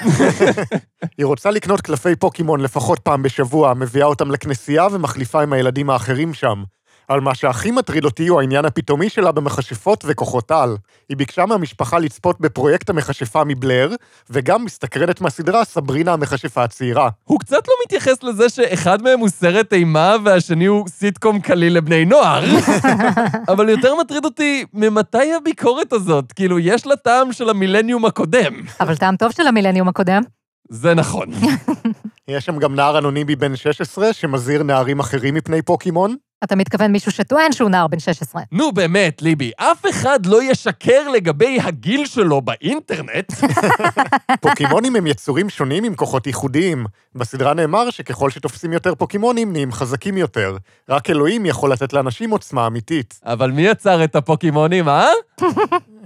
היא 1.19 1.27
רוצה 1.27 1.51
לקנות 1.51 1.81
קלפי 1.81 2.17
פוקימון 2.17 2.61
לפחות 2.61 2.99
פעם 2.99 3.23
בשבוע, 3.23 3.75
מביאה 3.75 4.07
אותם 4.07 4.31
לכנסייה 4.31 4.87
ומחליפה 4.93 5.43
עם 5.43 5.53
הילדים 5.53 5.91
האחרים 5.91 6.35
שם. 6.35 6.63
אבל 7.11 7.21
מה 7.21 7.35
שהכי 7.35 7.71
מטריד 7.71 8.05
אותי 8.05 8.29
הוא 8.29 8.41
העניין 8.41 8.65
הפתאומי 8.65 9.09
שלה 9.09 9.33
במכשפות 9.33 10.05
וכוחות 10.09 10.51
על. 10.51 10.77
היא 11.09 11.17
ביקשה 11.17 11.47
מהמשפחה 11.47 11.99
לצפות 11.99 12.41
בפרויקט 12.41 12.91
המכשפה 12.91 13.45
מבלר, 13.45 13.95
וגם 14.31 14.65
מסתקרנת 14.65 15.21
מהסדרה 15.21 15.65
סברינה 15.65 16.13
המכשפה 16.13 16.65
הצעירה. 16.65 17.09
הוא 17.25 17.41
קצת 17.41 17.69
לא 17.69 17.75
מתייחס 17.85 18.23
לזה 18.23 18.49
שאחד 18.49 19.03
מהם 19.03 19.21
הוא 19.21 19.29
סרט 19.29 19.73
אימה 19.73 20.17
והשני 20.25 20.67
הוא 20.67 20.89
סיטקום 20.89 21.41
קליל 21.41 21.77
לבני 21.77 22.05
נוער. 22.05 22.45
אבל 23.53 23.69
יותר 23.69 23.95
מטריד 24.01 24.25
אותי, 24.25 24.65
ממתי 24.75 25.35
הביקורת 25.35 25.93
הזאת? 25.93 26.33
כאילו, 26.33 26.59
יש 26.59 26.87
לה 26.87 26.97
טעם 26.97 27.33
של 27.33 27.51
המילניום 27.51 28.05
הקודם. 28.05 28.53
אבל 28.81 28.97
טעם 28.97 29.17
טוב 29.17 29.33
של 29.33 29.47
המילניום 29.47 29.89
הקודם. 29.89 30.23
זה 30.69 30.95
נכון. 30.95 31.27
יש 32.29 32.45
שם 32.45 32.59
גם 32.59 32.75
נער 32.75 32.99
אנונימי 32.99 33.37
בן 33.37 33.57
16 33.57 34.13
שמזהיר 34.13 34.63
נערים 34.63 35.01
אחרים 35.01 35.35
מפני 35.35 35.63
פוקימון. 35.63 36.17
אתה 36.45 36.57
מתכוון 36.57 36.93
מישהו 36.93 37.13
שטוען 37.13 37.53
שהוא 37.53 37.71
נער 37.71 37.87
בן 37.87 37.99
16. 37.99 38.43
נו 38.53 38.73
באמת, 38.73 39.23
ליבי, 39.23 39.51
אף 39.57 39.85
אחד 39.91 40.27
לא 40.27 40.43
ישקר 40.43 41.09
לגבי 41.09 41.59
הגיל 41.63 42.07
שלו 42.07 42.41
באינטרנט. 42.41 43.33
פוקימונים 44.41 44.97
הם 44.97 45.07
יצורים 45.07 45.51
שונים 45.51 45.85
עם 45.85 45.95
כוחות 45.95 46.27
ייחודיים. 46.27 46.87
בסדרה 47.15 47.55
נאמר 47.55 47.91
שככל 47.91 48.31
שתופסים 48.31 48.73
יותר 48.73 48.95
פוקימונים, 48.95 49.53
נהיים 49.53 49.73
חזקים 49.73 50.17
יותר. 50.17 50.57
רק 50.89 51.11
אלוהים 51.11 51.47
יכול 51.47 51.73
לתת 51.73 51.93
לאנשים 51.93 52.31
עוצמה 52.31 52.67
אמיתית. 52.67 53.21
אבל 53.25 53.51
מי 53.51 53.63
יצר 53.63 54.05
את 54.05 54.17
הפוקימונים, 54.17 54.89
אה? 54.89 55.09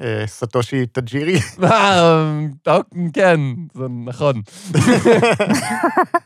אה, 0.02 0.22
סטושי 0.26 0.86
טאג'ירי. 0.86 1.38
אה, 1.62 2.34
כן, 3.12 3.40
זה 3.74 3.84
נכון. 4.06 4.42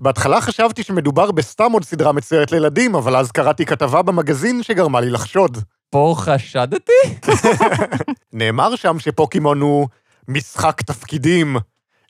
בהתחלה 0.00 0.40
חשבתי 0.40 0.82
שמדובר 0.82 1.30
בסתם 1.30 1.72
עוד 1.72 1.84
סדרה 1.84 2.12
מצוירת 2.12 2.52
לילדים, 2.52 2.94
אבל 2.94 3.16
אז 3.16 3.32
קראתי 3.32 3.66
כתבה 3.66 4.02
במגזין 4.02 4.62
שגרמה 4.62 5.00
לי 5.00 5.10
לחשוד. 5.10 5.58
פה 5.90 6.14
חשדתי? 6.18 6.92
נאמר 8.32 8.76
שם 8.76 8.98
שפוקימון 8.98 9.60
הוא 9.60 9.88
משחק 10.28 10.82
תפקידים. 10.82 11.56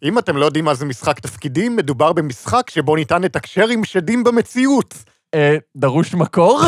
אם 0.02 0.18
אתם 0.18 0.36
לא 0.36 0.44
יודעים 0.44 0.64
מה 0.64 0.74
זה 0.74 0.84
משחק 0.84 1.20
תפקידים, 1.20 1.76
מדובר 1.76 2.12
במשחק 2.12 2.70
שבו 2.70 2.96
ניתן 2.96 3.22
לתקשר 3.22 3.68
עם 3.68 3.84
שדים 3.84 4.24
במציאות. 4.24 4.94
אה, 5.34 5.56
דרוש 5.76 6.14
מקור? 6.14 6.60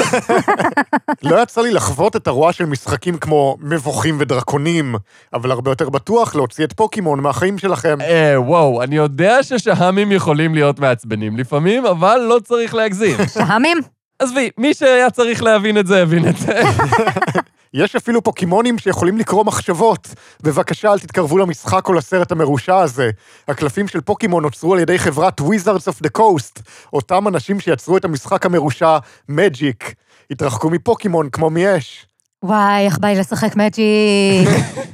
לא 1.23 1.43
יצא 1.43 1.61
לי 1.61 1.71
לחוות 1.71 2.17
את 2.17 2.27
הרוע 2.27 2.53
של 2.53 2.65
משחקים 2.65 3.19
כמו 3.19 3.57
מבוכים 3.61 4.17
ודרקונים, 4.21 4.95
אבל 5.35 5.51
הרבה 5.51 5.71
יותר 5.71 5.89
בטוח 5.89 6.35
להוציא 6.35 6.65
את 6.65 6.73
פוקימון 6.73 7.21
מהחיים 7.21 7.59
שלכם. 7.59 8.01
אה, 8.01 8.41
וואו, 8.41 8.83
אני 8.83 8.97
יודע 8.97 9.43
ששהמים 9.43 10.13
יכולים 10.13 10.55
להיות 10.55 10.81
מעצבנים 10.81 11.37
לפעמים, 11.37 11.87
אבל 11.87 12.21
לא 12.29 12.39
צריך 12.45 12.75
להגזים. 12.75 13.17
שהמים? 13.35 13.79
עזבי, 14.19 14.51
מי 14.59 14.75
שהיה 14.75 15.11
צריך 15.11 15.43
להבין 15.43 15.79
את 15.79 15.87
זה, 15.87 16.03
הבין 16.03 16.29
את 16.29 16.37
זה. 16.37 16.61
יש 17.75 17.97
אפילו 17.97 18.23
פוקימונים 18.23 18.79
שיכולים 18.79 19.19
לקרוא 19.19 19.45
מחשבות. 19.45 20.09
בבקשה, 20.43 20.93
אל 20.93 20.99
תתקרבו 20.99 21.39
למשחק 21.39 21.89
או 21.89 21.93
לסרט 21.93 22.33
המרושע 22.33 22.77
הזה. 22.77 23.11
הקלפים 23.49 23.89
של 23.89 24.01
פוקימון 24.01 24.43
נוצרו 24.43 24.75
על 24.75 24.81
ידי 24.81 24.99
חברת 24.99 25.41
Wizards 25.41 25.89
of 25.89 26.07
the 26.07 26.19
Coast, 26.19 26.63
אותם 26.93 27.29
אנשים 27.29 27.61
שיצרו 27.61 27.97
את 27.97 28.05
המשחק 28.05 28.47
המרושע 28.47 28.99
מג'יק. 29.29 29.95
התרחקו 30.31 30.71
מפוקימון 30.71 31.31
כמו 31.31 31.51
מאש. 31.51 32.07
וואי, 32.43 32.87
איך 32.87 32.99
בא 32.99 33.09
לי 33.09 33.19
לשחק 33.19 33.57
מג'יק. 33.57 34.49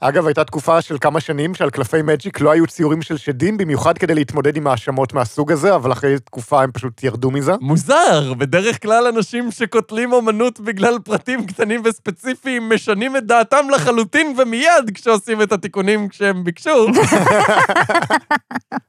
אגב, 0.00 0.26
הייתה 0.26 0.44
תקופה 0.44 0.82
של 0.82 0.96
כמה 1.00 1.20
שנים 1.20 1.54
שעל 1.54 1.70
קלפי 1.70 2.02
מג'יק 2.02 2.40
לא 2.40 2.50
היו 2.50 2.66
ציורים 2.66 3.02
של 3.02 3.16
שדים, 3.16 3.56
במיוחד 3.56 3.98
כדי 3.98 4.14
להתמודד 4.14 4.56
עם 4.56 4.66
האשמות 4.66 5.12
מהסוג 5.12 5.52
הזה, 5.52 5.74
אבל 5.74 5.92
אחרי 5.92 6.18
תקופה 6.18 6.62
הם 6.62 6.72
פשוט 6.72 7.04
ירדו 7.04 7.30
מזה. 7.30 7.52
מוזר, 7.60 8.34
בדרך 8.34 8.82
כלל 8.82 9.06
אנשים 9.06 9.50
שקוטלים 9.50 10.12
אומנות 10.12 10.60
בגלל 10.60 10.98
פרטים 11.04 11.46
קטנים 11.46 11.82
וספציפיים 11.84 12.68
משנים 12.68 13.16
את 13.16 13.26
דעתם 13.26 13.66
לחלוטין 13.74 14.34
ומיד 14.38 14.90
כשעושים 14.94 15.42
את 15.42 15.52
התיקונים 15.52 16.08
כשהם 16.08 16.44
ביקשו. 16.44 16.86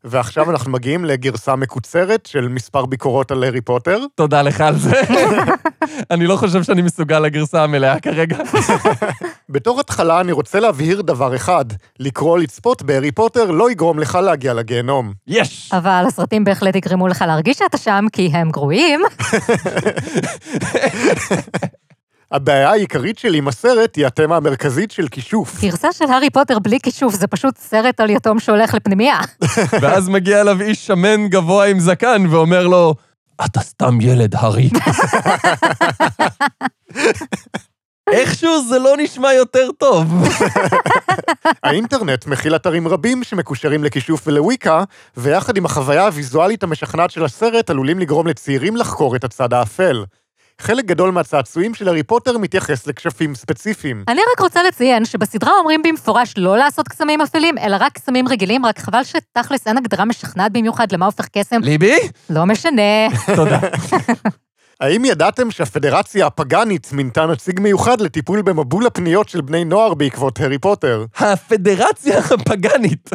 ועכשיו 0.04 0.52
אנחנו 0.52 0.72
מגיעים 0.72 1.06
לגרסה 1.06 1.56
מקוצרת 1.56 2.26
של 2.26 2.48
מספר 2.48 2.86
ביקורות 2.86 3.32
על 3.32 3.44
הארי 3.44 3.62
פוטר. 3.62 4.00
תודה 4.16 4.42
לך 4.42 4.62
על 4.62 4.78
זה. 4.78 5.02
אני 6.12 6.28
לא 6.28 6.36
חושב 6.36 6.64
שאני 6.64 6.82
מסוגל 6.82 7.20
לגרסה 7.20 7.64
המלאה 7.64 7.97
כרגע. 8.00 8.38
בתור 9.50 9.80
התחלה 9.80 10.22
אני 10.22 10.32
רוצה 10.32 10.60
להבהיר 10.60 11.02
דבר 11.02 11.36
אחד, 11.36 11.66
לקרוא 12.00 12.32
או 12.32 12.38
לצפות 12.38 12.82
בהארי 12.82 13.12
פוטר 13.12 13.52
לא 13.52 13.72
יגרום 13.72 14.00
לך 14.00 14.16
להגיע 14.16 14.54
לגיהנום. 14.54 15.14
יש! 15.28 15.72
אבל 15.74 16.04
הסרטים 16.08 16.44
בהחלט 16.44 16.76
יגרמו 16.76 17.08
לך 17.08 17.24
להרגיש 17.28 17.58
שאתה 17.58 17.78
שם, 17.78 18.06
כי 18.14 18.30
הם 18.34 18.50
גרועים. 18.52 19.02
הבעיה 22.32 22.70
העיקרית 22.70 23.20
שלי 23.20 23.38
עם 23.38 23.48
הסרט 23.48 23.96
היא 23.96 24.06
התמה 24.06 24.38
המרכזית 24.38 24.92
של 24.92 25.08
כישוף. 25.08 25.62
גרסה 25.62 25.94
של 25.94 26.06
הארי 26.06 26.30
פוטר 26.30 26.60
בלי 26.60 26.80
כישוף, 26.84 27.14
זה 27.16 27.28
פשוט 27.28 27.58
סרט 27.58 28.00
על 28.00 28.10
יתום 28.10 28.40
שהולך 28.40 28.74
לפנימייה. 28.74 29.20
ואז 29.82 30.10
מגיע 30.10 30.42
אליו 30.42 30.62
איש 30.62 30.88
שמן 30.88 31.28
גבוה 31.28 31.66
עם 31.66 31.80
זקן 31.80 32.26
ואומר 32.30 32.68
לו, 32.68 32.96
אתה 33.46 33.60
סתם 33.60 34.02
ילד, 34.02 34.36
הארי. 34.36 34.70
איכשהו 38.12 38.62
זה 38.70 38.80
לא 38.80 38.96
נשמע 38.98 39.34
יותר 39.34 39.70
טוב. 39.78 40.06
האינטרנט 41.64 42.26
מכיל 42.26 42.56
אתרים 42.56 42.88
רבים 42.88 43.24
שמקושרים 43.24 43.84
לכישוף 43.84 44.28
ולוויקה, 44.28 44.84
ויחד 45.18 45.58
עם 45.58 45.66
החוויה 45.66 46.06
הוויזואלית 46.06 46.64
המשכנעת 46.64 47.12
של 47.12 47.26
הסרט 47.26 47.70
עלולים 47.70 48.00
לגרום 48.00 48.28
לצעירים 48.28 48.78
לחקור 48.78 49.16
את 49.16 49.24
הצד 49.24 49.54
האפל. 49.54 50.04
חלק 50.62 50.86
גדול 50.86 51.12
מהצעצועים 51.12 51.74
של 51.74 51.88
הארי 51.88 52.04
פוטר 52.04 52.38
מתייחס 52.38 52.88
לכשפים 52.88 53.36
ספציפיים. 53.36 54.04
אני 54.08 54.22
רק 54.34 54.40
רוצה 54.40 54.64
לציין 54.64 55.06
שבסדרה 55.06 55.52
אומרים 55.60 55.84
במפורש 55.84 56.34
לא 56.38 56.58
לעשות 56.58 56.88
קסמים 56.88 57.22
אפלים, 57.22 57.58
אלא 57.58 57.78
רק 57.80 57.92
קסמים 57.94 58.28
רגילים, 58.28 58.66
רק 58.66 58.80
חבל 58.80 59.04
שתכלס 59.04 59.68
אין 59.68 59.78
הגדרה 59.78 60.06
משכנעת 60.06 60.52
במיוחד 60.52 60.92
למה 60.92 61.06
הופך 61.06 61.28
קסם. 61.38 61.60
ליבי? 61.62 61.98
לא 62.30 62.46
משנה. 62.46 62.82
תודה. 63.36 63.60
האם 64.82 65.06
ידעתם 65.06 65.52
שהפדרציה 65.52 66.28
הפגאנית 66.28 66.90
מינתה 66.94 67.26
נציג 67.26 67.60
מיוחד 67.60 68.02
לטיפול 68.02 68.42
במבול 68.42 68.86
הפניות 68.86 69.30
של 69.30 69.42
בני 69.42 69.66
נוער 69.66 69.94
בעקבות 69.94 70.40
הארי 70.40 70.58
פוטר? 70.58 71.06
הפדרציה 71.18 72.20
הפגאנית. 72.20 73.10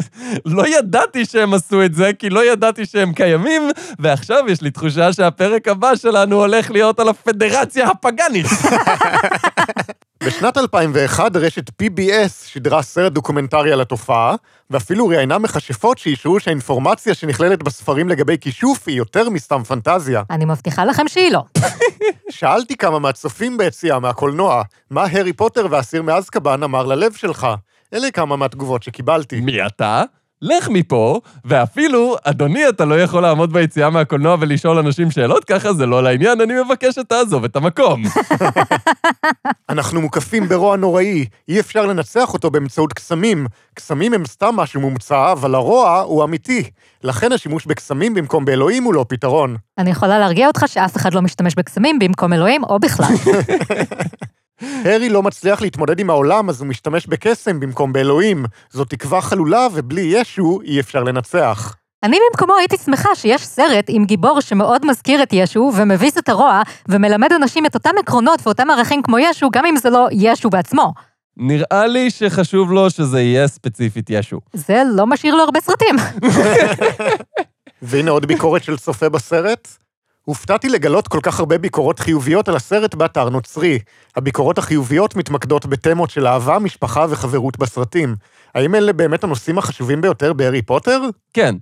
לא 0.45 0.67
ידעתי 0.67 1.25
שהם 1.25 1.53
עשו 1.53 1.83
את 1.83 1.93
זה, 1.93 2.11
כי 2.19 2.29
לא 2.29 2.51
ידעתי 2.51 2.85
שהם 2.85 3.13
קיימים, 3.13 3.61
ועכשיו 3.99 4.43
יש 4.47 4.61
לי 4.61 4.71
תחושה 4.71 5.13
שהפרק 5.13 5.67
הבא 5.67 5.95
שלנו 5.95 6.35
הולך 6.35 6.71
להיות 6.71 6.99
על 6.99 7.09
הפדרציה 7.09 7.87
הפגאנית. 7.87 8.45
בשנת 10.27 10.57
2001 10.57 11.35
רשת 11.35 11.69
PBS 11.69 12.45
שידרה 12.45 12.81
סרט 12.81 13.11
דוקומנטרי 13.13 13.71
על 13.73 13.81
התופעה, 13.81 14.35
ואפילו 14.69 15.07
ראיינה 15.07 15.37
מכשפות 15.37 15.97
שאישרו 15.97 16.39
שהאינפורמציה 16.39 17.13
שנכללת 17.13 17.63
בספרים 17.63 18.09
לגבי 18.09 18.37
כישוף 18.41 18.87
היא 18.87 18.97
יותר 18.97 19.29
מסתם 19.29 19.63
פנטזיה. 19.63 20.23
אני 20.29 20.45
מבטיחה 20.45 20.85
לכם 20.85 21.07
שהיא 21.07 21.31
לא. 21.31 21.43
שאלתי 22.29 22.77
כמה 22.77 22.99
מהצופים 22.99 23.57
ביציאה 23.57 23.99
מהקולנוע, 23.99 24.61
מה 24.89 25.03
הארי 25.03 25.33
פוטר 25.33 25.67
והאסיר 25.69 26.01
מאזקבאן 26.01 26.63
אמר 26.63 26.85
ללב 26.85 27.13
שלך? 27.13 27.47
אלה 27.93 28.11
כמה 28.11 28.35
מהתגובות 28.35 28.83
שקיבלתי. 28.83 29.41
מי 29.41 29.65
אתה? 29.65 30.03
לך 30.43 30.69
מפה, 30.69 31.19
ואפילו, 31.45 32.15
אדוני, 32.23 32.69
אתה 32.69 32.85
לא 32.85 33.01
יכול 33.01 33.21
לעמוד 33.21 33.53
ביציאה 33.53 33.89
מהקולנוע 33.89 34.37
ולשאול 34.39 34.77
אנשים 34.77 35.11
שאלות, 35.11 35.45
ככה 35.45 35.73
זה 35.73 35.85
לא 35.85 36.03
לעניין, 36.03 36.41
אני 36.41 36.53
מבקש 36.65 36.95
שתעזוב 36.95 37.43
את 37.43 37.55
המקום. 37.55 38.03
אנחנו 39.69 40.01
מוקפים 40.01 40.49
ברוע 40.49 40.77
נוראי, 40.77 41.25
אי 41.47 41.59
אפשר 41.59 41.85
לנצח 41.85 42.33
אותו 42.33 42.51
באמצעות 42.51 42.93
קסמים. 42.93 43.47
קסמים 43.73 44.13
הם 44.13 44.25
סתם 44.25 44.55
משהו 44.55 44.81
מומצא, 44.81 45.31
אבל 45.31 45.55
הרוע 45.55 45.99
הוא 45.99 46.23
אמיתי. 46.23 46.63
לכן 47.03 47.31
השימוש 47.31 47.65
בקסמים 47.65 48.13
במקום 48.13 48.45
באלוהים 48.45 48.83
הוא 48.83 48.93
לא 48.93 49.05
פתרון. 49.09 49.55
אני 49.77 49.89
יכולה 49.89 50.19
להרגיע 50.19 50.47
אותך 50.47 50.63
שאף 50.67 50.95
אחד 50.97 51.13
לא 51.13 51.21
משתמש 51.21 51.55
בקסמים 51.55 51.99
במקום 51.99 52.33
אלוהים 52.33 52.63
או 52.63 52.79
בכלל. 52.79 53.13
הארי 54.61 55.09
לא 55.09 55.23
מצליח 55.23 55.61
להתמודד 55.61 55.99
עם 55.99 56.09
העולם, 56.09 56.49
אז 56.49 56.61
הוא 56.61 56.67
משתמש 56.67 57.07
בקסם 57.07 57.59
במקום 57.59 57.93
באלוהים. 57.93 58.45
זו 58.71 58.85
תקווה 58.85 59.21
חלולה, 59.21 59.67
ובלי 59.73 60.01
ישו 60.01 60.59
אי 60.63 60.79
אפשר 60.79 61.03
לנצח. 61.03 61.75
אני 62.03 62.17
במקומו 62.31 62.55
הייתי 62.57 62.77
שמחה 62.77 63.15
שיש 63.15 63.45
סרט 63.45 63.85
עם 63.87 64.05
גיבור 64.05 64.41
שמאוד 64.41 64.85
מזכיר 64.85 65.23
את 65.23 65.29
ישו 65.33 65.71
ומביס 65.75 66.17
את 66.17 66.29
הרוע, 66.29 66.61
ומלמד 66.89 67.33
אנשים 67.33 67.65
את 67.65 67.75
אותם 67.75 67.91
עקרונות 67.99 68.39
ואותם 68.43 68.69
ערכים 68.69 69.01
כמו 69.01 69.19
ישו, 69.19 69.49
גם 69.51 69.65
אם 69.65 69.75
זה 69.77 69.89
לא 69.89 70.07
ישו 70.11 70.49
בעצמו. 70.49 70.93
נראה 71.37 71.87
לי 71.87 72.09
שחשוב 72.09 72.71
לו 72.71 72.89
שזה 72.89 73.21
יהיה 73.21 73.47
ספציפית 73.47 74.09
ישו. 74.09 74.39
זה 74.53 74.83
לא 74.95 75.07
משאיר 75.07 75.35
לו 75.35 75.43
הרבה 75.43 75.59
סרטים. 75.61 75.95
והנה 77.81 78.11
עוד 78.11 78.25
ביקורת 78.25 78.63
של 78.63 78.77
צופה 78.77 79.09
בסרט. 79.09 79.67
הופתעתי 80.25 80.69
לגלות 80.69 81.07
כל 81.07 81.19
כך 81.23 81.39
הרבה 81.39 81.57
ביקורות 81.57 81.99
חיוביות 81.99 82.47
על 82.47 82.55
הסרט 82.55 82.95
באתר 82.95 83.29
נוצרי. 83.29 83.79
הביקורות 84.15 84.57
החיוביות 84.57 85.15
מתמקדות 85.15 85.65
בתמות 85.65 86.09
של 86.09 86.27
אהבה, 86.27 86.59
משפחה 86.59 87.05
וחברות 87.09 87.59
בסרטים. 87.59 88.15
האם 88.55 88.75
אלה 88.75 88.93
באמת 88.93 89.23
הנושאים 89.23 89.57
החשובים 89.57 90.01
ביותר 90.01 90.33
בהארי 90.33 90.61
פוטר? 90.61 91.01
כן. 91.33 91.55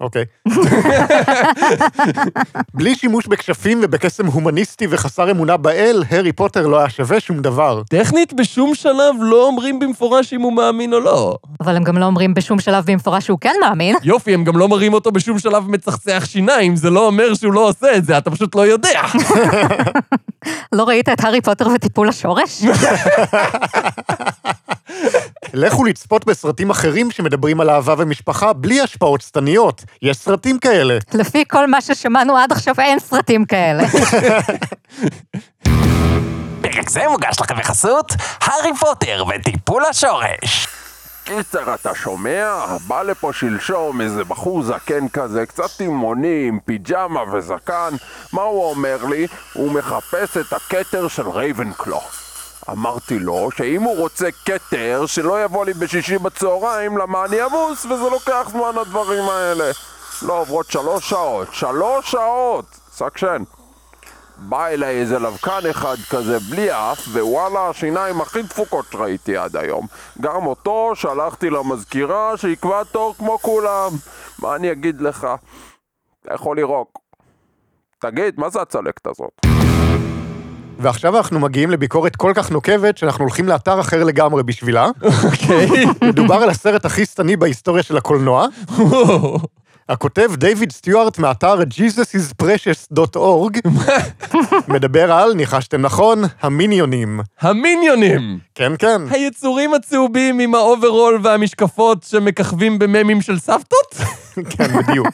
אוקיי. 0.00 0.24
בלי 2.74 2.94
שימוש 2.94 3.26
בכשפים 3.26 3.80
ובקסם 3.82 4.26
הומניסטי 4.26 4.86
וחסר 4.90 5.30
אמונה 5.30 5.56
באל, 5.56 6.04
הארי 6.10 6.32
פוטר 6.32 6.66
לא 6.66 6.78
היה 6.78 6.90
שווה 6.90 7.20
שום 7.20 7.42
דבר. 7.42 7.82
טכנית, 7.90 8.32
בשום 8.32 8.74
שלב 8.74 9.14
לא 9.20 9.46
אומרים 9.46 9.78
במפורש 9.78 10.32
אם 10.32 10.40
הוא 10.40 10.52
מאמין 10.52 10.92
או 10.92 11.00
לא. 11.00 11.36
אבל 11.60 11.76
הם 11.76 11.84
גם 11.84 11.98
לא 11.98 12.04
אומרים 12.04 12.34
בשום 12.34 12.58
שלב 12.58 12.84
במפורש 12.86 13.24
שהוא 13.24 13.38
כן 13.40 13.54
מאמין. 13.60 13.96
יופי, 14.02 14.34
הם 14.34 14.44
גם 14.44 14.58
לא 14.58 14.68
מראים 14.68 14.94
אותו 14.94 15.12
בשום 15.12 15.38
שלב 15.38 15.68
מצחצח 15.68 16.24
שיניים, 16.26 16.76
זה 16.76 16.90
לא 16.90 17.06
אומר 17.06 17.34
שהוא 17.34 17.52
לא 17.52 17.68
עושה 17.68 17.96
את 17.96 18.04
זה, 18.04 18.18
אתה 18.18 18.30
פשוט 18.30 18.54
לא 18.54 18.66
יודע. 18.66 19.02
לא 20.72 20.84
ראית 20.84 21.08
את 21.08 21.24
הארי 21.24 21.40
פוטר 21.40 21.68
וטיפול 21.74 22.08
השורש? 22.08 22.62
לכו 25.54 25.84
לצפות 25.84 26.24
בסרטים 26.24 26.70
אחרים 26.70 27.10
שמדברים 27.10 27.60
על 27.60 27.70
אהבה 27.70 27.94
ומשפחה 27.98 28.52
בלי 28.52 28.80
השפעות 28.80 29.20
שטניות. 29.20 29.84
יש 30.02 30.16
סרטים 30.16 30.58
כאלה. 30.58 30.98
לפי 31.14 31.44
כל 31.48 31.66
מה 31.66 31.80
ששמענו 31.80 32.36
עד 32.36 32.52
עכשיו 32.52 32.74
אין 32.78 32.98
סרטים 32.98 33.44
כאלה. 33.44 33.82
פרק 36.62 36.90
זה 36.90 37.00
מוגש 37.10 37.40
לכם 37.40 37.56
בחסות 37.58 38.12
הארי 38.40 38.76
פוטר 38.80 39.24
וטיפול 39.28 39.84
השורש. 39.90 40.66
קיצר, 41.24 41.74
אתה 41.74 41.94
שומע? 41.94 42.64
בא 42.86 43.02
לפה 43.02 43.32
שלשום 43.32 44.00
איזה 44.00 44.24
בחור 44.24 44.62
זקן 44.62 45.08
כזה, 45.08 45.46
קצת 45.46 45.70
תימוני, 45.76 46.44
עם 46.48 46.58
פיג'מה 46.64 47.20
וזקן. 47.32 47.94
מה 48.32 48.42
הוא 48.42 48.70
אומר 48.70 49.04
לי? 49.04 49.26
הוא 49.52 49.72
מחפש 49.72 50.36
את 50.36 50.52
הכתר 50.52 51.08
של 51.08 51.28
רייבנקלו. 51.28 52.00
אמרתי 52.70 53.18
לו 53.18 53.48
שאם 53.56 53.82
הוא 53.82 53.96
רוצה 53.96 54.28
כתר, 54.44 55.06
שלא 55.06 55.44
יבוא 55.44 55.64
לי 55.64 55.74
בשישי 55.74 56.18
בצהריים, 56.18 56.98
למה 56.98 57.24
אני 57.24 57.44
עמוס, 57.44 57.84
וזה 57.84 58.10
לוקח 58.10 58.48
זמן 58.52 58.78
הדברים 58.80 59.28
האלה. 59.28 59.70
לא 60.22 60.40
עוברות 60.40 60.70
שלוש 60.70 61.10
שעות, 61.10 61.48
שלוש 61.52 62.10
שעות! 62.10 62.64
סקשן. 62.92 63.42
בא 64.38 64.66
אליי 64.66 65.00
איזה 65.00 65.18
לבקן 65.18 65.60
אחד 65.70 65.96
כזה 66.10 66.38
בלי 66.50 66.72
אף, 66.72 67.08
ווואלה, 67.12 67.68
השיניים 67.68 68.20
הכי 68.20 68.42
דפוקות 68.42 68.84
שראיתי 68.92 69.36
עד 69.36 69.56
היום. 69.56 69.86
גם 70.20 70.46
אותו 70.46 70.92
שלחתי 70.94 71.50
למזכירה 71.50 72.36
שיקבע 72.36 72.84
תור 72.84 73.14
כמו 73.18 73.38
כולם. 73.38 73.90
מה 74.38 74.56
אני 74.56 74.72
אגיד 74.72 75.00
לך? 75.00 75.26
אתה 76.22 76.34
יכול 76.34 76.56
לירוק. 76.56 76.98
תגיד, 77.98 78.40
מה 78.40 78.50
זה 78.50 78.60
הצלקת 78.60 79.06
הזאת? 79.06 79.55
ועכשיו 80.78 81.16
אנחנו 81.16 81.40
מגיעים 81.40 81.70
לביקורת 81.70 82.16
כל 82.16 82.32
כך 82.34 82.50
נוקבת, 82.50 82.98
שאנחנו 82.98 83.24
הולכים 83.24 83.48
לאתר 83.48 83.80
אחר 83.80 84.04
לגמרי 84.04 84.42
בשבילה. 84.42 84.88
אוקיי. 85.24 85.84
מדובר 86.04 86.34
על 86.34 86.50
הסרט 86.50 86.84
הכי 86.84 87.06
שטני 87.06 87.36
בהיסטוריה 87.36 87.82
של 87.82 87.96
הקולנוע. 87.96 88.46
הכותב 89.88 90.30
דיוויד 90.34 90.72
סטיוארט 90.72 91.18
מאתר 91.18 91.58
jesusisprecious.org 91.60 93.58
מדבר 94.74 95.12
על, 95.12 95.34
ניחשתם 95.34 95.80
נכון, 95.80 96.22
המיניונים. 96.40 97.20
המיניונים! 97.40 98.38
כן, 98.54 98.72
כן. 98.78 99.02
היצורים 99.10 99.74
הצהובים 99.74 100.38
עם 100.38 100.54
האוברול 100.54 101.20
והמשקפות 101.22 102.02
שמככבים 102.02 102.78
בממים 102.78 103.20
של 103.20 103.38
סבתות? 103.38 103.94
כן, 104.50 104.78
בדיוק. 104.78 105.06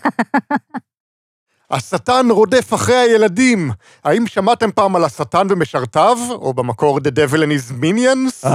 השטן 1.72 2.26
רודף 2.30 2.74
אחרי 2.74 2.94
הילדים. 2.94 3.70
האם 4.04 4.26
שמעתם 4.26 4.70
פעם 4.72 4.96
על 4.96 5.04
השטן 5.04 5.46
ומשרתיו, 5.50 6.18
או 6.30 6.54
במקור 6.54 6.98
The 6.98 7.10
Devil 7.10 7.36
and 7.36 7.70
his 7.70 7.82
Minions? 7.82 8.48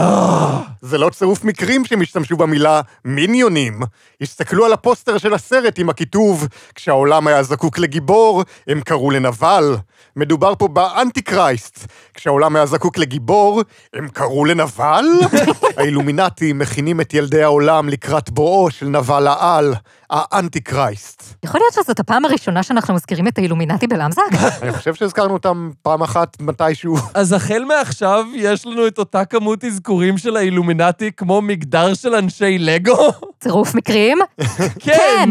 זה 0.82 0.98
לא 0.98 1.10
צירוף 1.10 1.44
מקרים 1.44 1.86
שהם 1.86 2.02
השתמשו 2.02 2.38
במילה 2.38 2.82
מיניונים. 3.06 3.80
הסתכלו 4.22 4.66
על 4.66 4.74
הפוסטר 4.74 5.18
של 5.18 5.34
הסרט 5.34 5.80
עם 5.80 5.90
הכיתוב, 5.90 6.48
כשהעולם 6.76 7.28
היה 7.28 7.44
זקוק 7.44 7.78
לגיבור, 7.78 8.44
הם 8.68 8.82
קראו 8.82 9.12
לנבל. 9.12 9.76
מדובר 10.16 10.56
פה 10.56 10.68
באנטי 10.68 11.22
קרייסט. 11.22 11.86
כשהעולם 12.14 12.56
היה 12.56 12.66
זקוק 12.66 12.98
לגיבור, 12.98 13.64
הם 13.94 14.08
קראו 14.08 14.46
לנבל? 14.46 15.06
האילומינטי 15.78 16.54
מכינים 16.54 17.02
את 17.02 17.14
ילדי 17.14 17.44
העולם 17.44 17.90
לקראת 17.90 18.30
בואו 18.30 18.72
של 18.72 18.86
נבל 18.86 19.28
העל, 19.28 19.76
האנטי 20.10 20.60
קרייסט. 20.60 21.24
יכול 21.46 21.62
להיות 21.62 21.74
שזאת 21.74 22.00
הפעם 22.00 22.26
הראשונה 22.26 22.64
שאנחנו 22.64 22.94
מזכירים 23.08 23.28
את 23.28 23.38
האילומינטי 23.38 23.88
בלמזק? 23.88 24.22
אני 24.62 24.74
חושב 24.74 24.94
שהזכרנו 24.94 25.34
אותם 25.34 25.70
פעם 25.82 26.02
אחת 26.02 26.38
מתישהו. 26.42 26.98
אז 27.14 27.34
החל 27.34 27.64
מעכשיו 27.68 28.26
יש 28.36 28.66
לנו 28.66 28.88
את 28.88 28.98
אותה 28.98 29.26
כמות 29.26 29.64
אזכורים 29.64 30.18
של 30.18 30.38
האילומינטי 30.38 31.12
כמו 31.18 31.42
מגדר 31.42 31.94
של 31.94 32.16
אנשי 32.16 32.58
לגו? 32.60 33.12
צירוף 33.44 33.76
מקרים? 33.76 34.18
כן! 34.86 35.30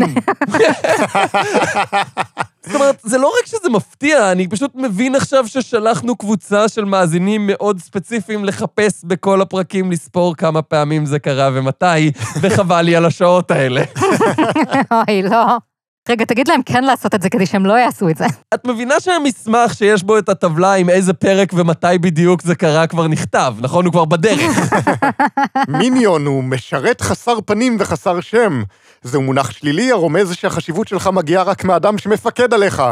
זאת 2.63 2.75
אומרת, 2.75 3.01
זה 3.03 3.19
לא 3.19 3.33
רק 3.41 3.47
שזה 3.47 3.71
מפתיע, 3.71 4.33
אני 4.33 4.49
פשוט 4.49 4.71
מבין 4.75 5.15
עכשיו 5.15 5.49
ששלחנו 5.49 6.17
קבוצה 6.17 6.69
של 6.69 6.85
מאזינים 6.85 7.47
מאוד 7.47 7.79
ספציפיים 7.81 8.45
לחפש 8.45 9.05
בכל 9.05 9.41
הפרקים, 9.41 9.93
לספור 9.93 10.35
כמה 10.37 10.63
פעמים 10.63 11.07
זה 11.07 11.19
קרה 11.19 11.51
ומתי, 11.53 12.11
וחבל 12.41 12.83
לי 12.83 12.97
על 12.97 13.05
השעות 13.05 13.51
האלה. 13.51 13.83
אוי, 14.93 15.23
לא. 15.23 15.57
רגע, 16.09 16.25
תגיד 16.25 16.49
להם 16.49 16.63
כן 16.63 16.85
לעשות 16.85 17.15
את 17.15 17.23
זה 17.23 17.31
כדי 17.31 17.47
שהם 17.47 17.67
לא 17.67 17.73
יעשו 17.73 18.09
את 18.09 18.17
זה. 18.17 18.25
את 18.55 18.67
מבינה 18.67 18.95
שהמסמך 19.01 19.75
שיש 19.75 20.03
בו 20.03 20.19
את 20.19 20.29
הטבלה 20.29 20.75
עם 20.75 20.91
איזה 20.91 21.13
פרק 21.13 21.53
ומתי 21.55 21.99
בדיוק 22.01 22.43
זה 22.43 22.55
קרה 22.55 22.87
כבר 22.87 23.09
נכתב, 23.09 23.55
נכון? 23.61 23.85
הוא 23.85 23.93
כבר 23.93 24.05
בדרך. 24.05 24.75
מיניון 25.79 26.27
הוא 26.27 26.45
משרת 26.45 27.01
חסר 27.01 27.41
פנים 27.47 27.77
וחסר 27.81 28.21
שם. 28.21 28.63
זהו 29.03 29.23
מונח 29.23 29.51
שלילי 29.51 29.93
הרומז 29.93 30.35
שהחשיבות 30.35 30.89
שלך 30.89 31.07
מגיעה 31.13 31.43
רק 31.43 31.65
מאדם 31.65 31.99
שמפקד 31.99 32.55
עליך. 32.55 32.83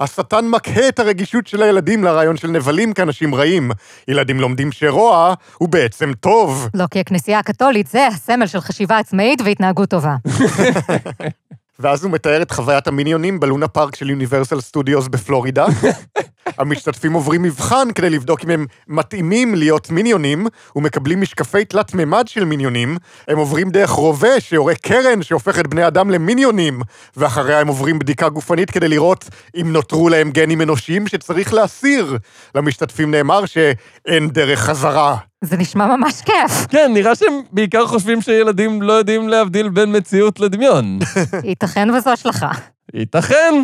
השטן 0.00 0.48
מקהה 0.48 0.88
את 0.88 0.98
הרגישות 0.98 1.46
של 1.46 1.62
הילדים 1.62 2.04
לרעיון 2.04 2.36
של 2.36 2.48
נבלים 2.48 2.92
כאנשים 2.92 3.34
רעים. 3.34 3.70
ילדים 4.08 4.40
לומדים 4.40 4.72
שרוע 4.72 5.34
הוא 5.58 5.68
בעצם 5.68 6.12
טוב. 6.20 6.68
לא, 6.74 6.84
כי 6.90 7.00
הכנסייה 7.00 7.38
הקתולית 7.38 7.86
זה 7.86 8.06
הסמל 8.06 8.46
של 8.46 8.60
חשיבה 8.60 8.98
עצמאית 8.98 9.40
והתנהגות 9.40 9.88
טובה. 9.88 10.16
ואז 11.78 12.04
הוא 12.04 12.12
מתאר 12.12 12.42
את 12.42 12.50
חוויית 12.50 12.86
המיניונים 12.86 13.40
בלונה 13.40 13.68
פארק 13.68 13.96
של 13.96 14.10
יוניברסל 14.10 14.60
סטודיוס 14.60 15.08
בפלורידה. 15.08 15.66
המשתתפים 16.58 17.12
עוברים 17.12 17.42
מבחן 17.42 17.88
כדי 17.94 18.10
לבדוק 18.10 18.44
אם 18.44 18.50
הם 18.50 18.66
מתאימים 18.88 19.54
להיות 19.54 19.90
מיניונים, 19.90 20.46
ומקבלים 20.76 21.20
משקפי 21.20 21.64
תלת 21.64 21.94
מימד 21.94 22.28
של 22.28 22.44
מיניונים. 22.44 22.96
הם 23.28 23.38
עוברים 23.38 23.70
דרך 23.70 23.90
רובה 23.90 24.40
שיורה 24.40 24.74
קרן 24.74 25.22
שהופך 25.22 25.58
את 25.58 25.66
בני 25.66 25.86
אדם 25.86 26.10
למיניונים, 26.10 26.80
ואחריה 27.16 27.60
הם 27.60 27.68
עוברים 27.68 27.98
בדיקה 27.98 28.28
גופנית 28.28 28.70
כדי 28.70 28.88
לראות 28.88 29.24
אם 29.60 29.72
נותרו 29.72 30.08
להם 30.08 30.30
גנים 30.30 30.62
אנושיים 30.62 31.06
שצריך 31.06 31.54
להסיר. 31.54 32.18
למשתתפים 32.54 33.10
נאמר 33.10 33.46
שאין 33.46 34.28
דרך 34.28 34.60
חזרה. 34.60 35.27
זה 35.44 35.56
נשמע 35.56 35.96
ממש 35.96 36.20
כיף. 36.20 36.66
כן, 36.68 36.90
נראה 36.94 37.14
שהם 37.14 37.40
בעיקר 37.52 37.86
חושבים 37.86 38.20
שילדים 38.22 38.82
לא 38.82 38.92
יודעים 38.92 39.28
להבדיל 39.28 39.68
בין 39.68 39.96
מציאות 39.96 40.40
לדמיון. 40.40 40.98
ייתכן 41.44 41.90
וזו 41.90 42.10
השלכה. 42.10 42.50
ייתכן. 42.94 43.54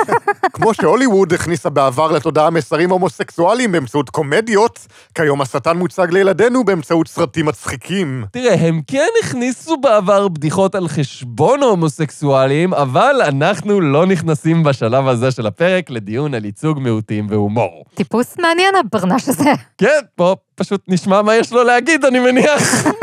כמו 0.52 0.74
שהוליווד 0.74 1.32
הכניסה 1.32 1.70
בעבר 1.70 2.12
לתודעה 2.12 2.50
מסרים 2.50 2.90
הומוסקסואליים 2.90 3.72
באמצעות 3.72 4.10
קומדיות, 4.10 4.86
כיום 5.14 5.40
השטן 5.40 5.76
מוצג 5.76 6.06
לילדינו 6.10 6.64
באמצעות 6.64 7.08
סרטים 7.08 7.46
מצחיקים. 7.46 8.24
תראה, 8.32 8.54
הם 8.54 8.80
כן 8.86 9.08
הכניסו 9.22 9.76
בעבר 9.76 10.28
בדיחות 10.28 10.74
על 10.74 10.88
חשבון 10.88 11.62
הומוסקסואלים, 11.62 12.74
אבל 12.74 13.16
אנחנו 13.28 13.80
לא 13.80 14.06
נכנסים 14.06 14.62
בשלב 14.62 15.08
הזה 15.08 15.30
של 15.30 15.46
הפרק 15.46 15.90
לדיון 15.90 16.34
על 16.34 16.44
ייצוג 16.44 16.78
מיעוטים 16.78 17.26
והומור. 17.30 17.84
טיפוס 17.94 18.38
מעניין 18.38 18.74
הברנש 18.76 19.28
הזה. 19.28 19.52
כן, 19.78 20.00
פה 20.14 20.36
פשוט 20.60 20.82
נשמע 20.88 21.22
מה 21.22 21.36
יש 21.36 21.52
לו 21.52 21.62
להגיד, 21.64 22.04
אני 22.04 22.18
מניח. 22.18 22.62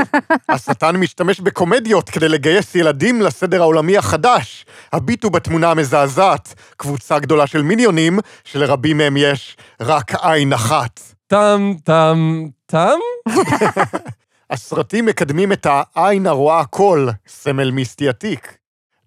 השטן 0.50 0.96
משתמש 0.96 1.40
בקומדיות 1.40 2.10
כדי 2.10 2.30
לגייס 2.30 2.76
ילדים 2.76 3.22
לסדר 3.22 3.62
העולמי 3.62 3.98
החדש. 3.98 4.66
הביטו 4.94 5.30
בתמונה 5.30 5.72
המזעזעת, 5.72 6.54
קבוצה 6.78 7.20
גדולה 7.20 7.48
של 7.48 7.62
מיניונים, 7.62 8.20
שלרבים 8.44 8.98
מהם 8.98 9.18
יש 9.18 9.58
רק 9.82 10.12
עין 10.22 10.54
אחת. 10.54 11.00
טם, 11.28 11.74
טם, 11.84 12.46
טם? 12.66 13.00
הסרטים 14.50 15.06
מקדמים 15.06 15.52
את 15.52 15.68
העין 15.70 16.28
הרואה 16.28 16.60
הכל, 16.60 17.08
סמל 17.28 17.72
מיסטי 17.72 18.10
עתיק. 18.10 18.57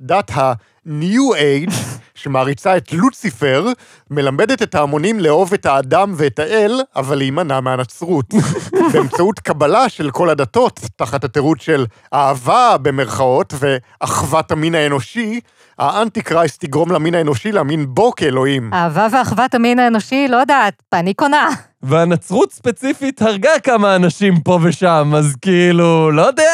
דת 0.01 0.31
ה-New 0.31 1.35
Age, 1.35 1.75
שמעריצה 2.15 2.77
את 2.77 2.93
לוציפר, 2.93 3.67
מלמדת 4.11 4.63
את 4.63 4.75
ההמונים 4.75 5.21
לאהוב 5.21 5.55
את 5.55 5.67
האדם 5.67 6.15
ואת 6.17 6.39
האל, 6.39 6.81
אבל 6.97 7.19
להימנע 7.19 7.61
מהנצרות. 7.61 8.27
באמצעות 8.93 9.41
קבלה 9.41 9.89
של 9.89 10.11
כל 10.11 10.31
הדתות, 10.31 10.81
תחת 10.97 11.25
התירוץ 11.25 11.63
של 11.63 11.87
אהבה 12.15 12.77
במרכאות 12.83 13.55
ואחוות 13.59 14.53
המין 14.53 14.75
האנושי, 14.75 15.41
האנטי 15.79 16.23
קרייסט 16.23 16.65
יגרום 16.65 16.93
למין 16.93 17.15
האנושי 17.15 17.53
להאמין 17.53 17.95
בו 17.95 18.13
כאלוהים. 18.15 18.75
אהבה 18.75 19.07
ואחוות 19.13 19.55
המין 19.55 19.79
האנושי, 19.79 20.29
לא 20.29 20.37
יודעת, 20.37 20.83
אני 20.93 21.15
קונה. 21.15 21.49
והנצרות 21.83 22.53
ספציפית 22.53 23.23
הרגה 23.23 23.51
כמה 23.63 23.97
אנשים 23.97 24.41
פה 24.41 24.59
ושם, 24.63 25.13
אז 25.17 25.35
כאילו, 25.43 26.11
לא 26.11 26.23
יודע. 26.23 26.53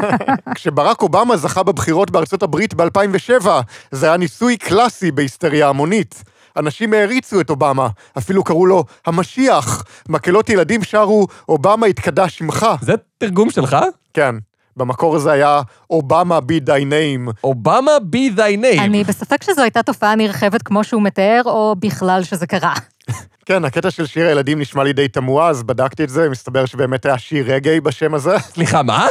כשברק 0.54 1.02
אובמה 1.02 1.36
זכה 1.36 1.62
בבחירות 1.62 2.10
בארצות 2.10 2.42
הברית 2.42 2.74
ב-2007, 2.74 3.46
זה 3.90 4.06
היה 4.06 4.16
ניסוי 4.16 4.56
קלאסי 4.56 5.10
בהיסטריה 5.10 5.68
המונית. 5.68 6.24
אנשים 6.56 6.92
העריצו 6.92 7.40
את 7.40 7.50
אובמה, 7.50 7.88
אפילו 8.18 8.44
קראו 8.44 8.66
לו 8.66 8.84
המשיח. 9.06 9.84
מקהלות 10.08 10.50
ילדים 10.50 10.82
שרו, 10.82 11.26
אובמה 11.48 11.86
התקדש 11.86 12.38
שמך. 12.38 12.66
זה 12.80 12.94
תרגום 13.18 13.50
שלך? 13.50 13.76
כן, 14.14 14.34
במקור 14.76 15.18
זה 15.18 15.32
היה 15.32 15.60
אובמה 15.90 16.38
be 16.38 16.68
thy 16.68 16.82
name. 16.90 17.32
אובמה 17.44 17.92
be 18.12 18.38
thy 18.38 18.62
name. 18.62 18.80
אני 18.80 19.04
בספק 19.04 19.42
שזו 19.42 19.62
הייתה 19.62 19.82
תופעה 19.82 20.16
נרחבת 20.16 20.62
כמו 20.62 20.84
שהוא 20.84 21.02
מתאר, 21.02 21.40
או 21.44 21.74
בכלל 21.78 22.22
שזה 22.22 22.46
קרה. 22.46 22.74
כן, 23.46 23.64
הקטע 23.64 23.90
של 23.90 24.06
שיר 24.06 24.26
הילדים 24.26 24.60
נשמע 24.60 24.84
לי 24.84 24.92
די 24.92 25.08
תמוה, 25.08 25.48
אז 25.48 25.62
בדקתי 25.62 26.04
את 26.04 26.08
זה, 26.08 26.28
מסתבר 26.28 26.66
שבאמת 26.66 27.06
היה 27.06 27.18
שיר 27.18 27.54
רגעי 27.54 27.80
בשם 27.80 28.14
הזה. 28.14 28.38
סליחה, 28.54 28.82
מה? 28.82 29.06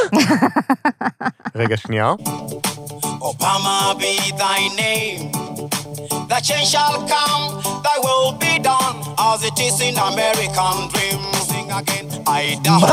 רגע, 1.60 1.76
שנייה. 1.76 2.12
Obama 3.30 3.94
be 4.00 4.14
thy 4.42 4.60
name. 4.82 5.22
The 6.30 6.38
change 6.46 6.68
shall 6.74 6.98
come, 7.12 7.44
thy 7.84 7.96
will 8.06 8.32
be 8.44 8.54
done, 8.70 8.96
as 9.30 9.40
it 9.48 9.58
is 9.68 9.76
in 9.88 9.96
American 10.10 10.76
dream. 10.92 11.20
Sing 11.48 11.68
again, 11.80 12.06
I 12.26 12.42
die. 12.64 12.90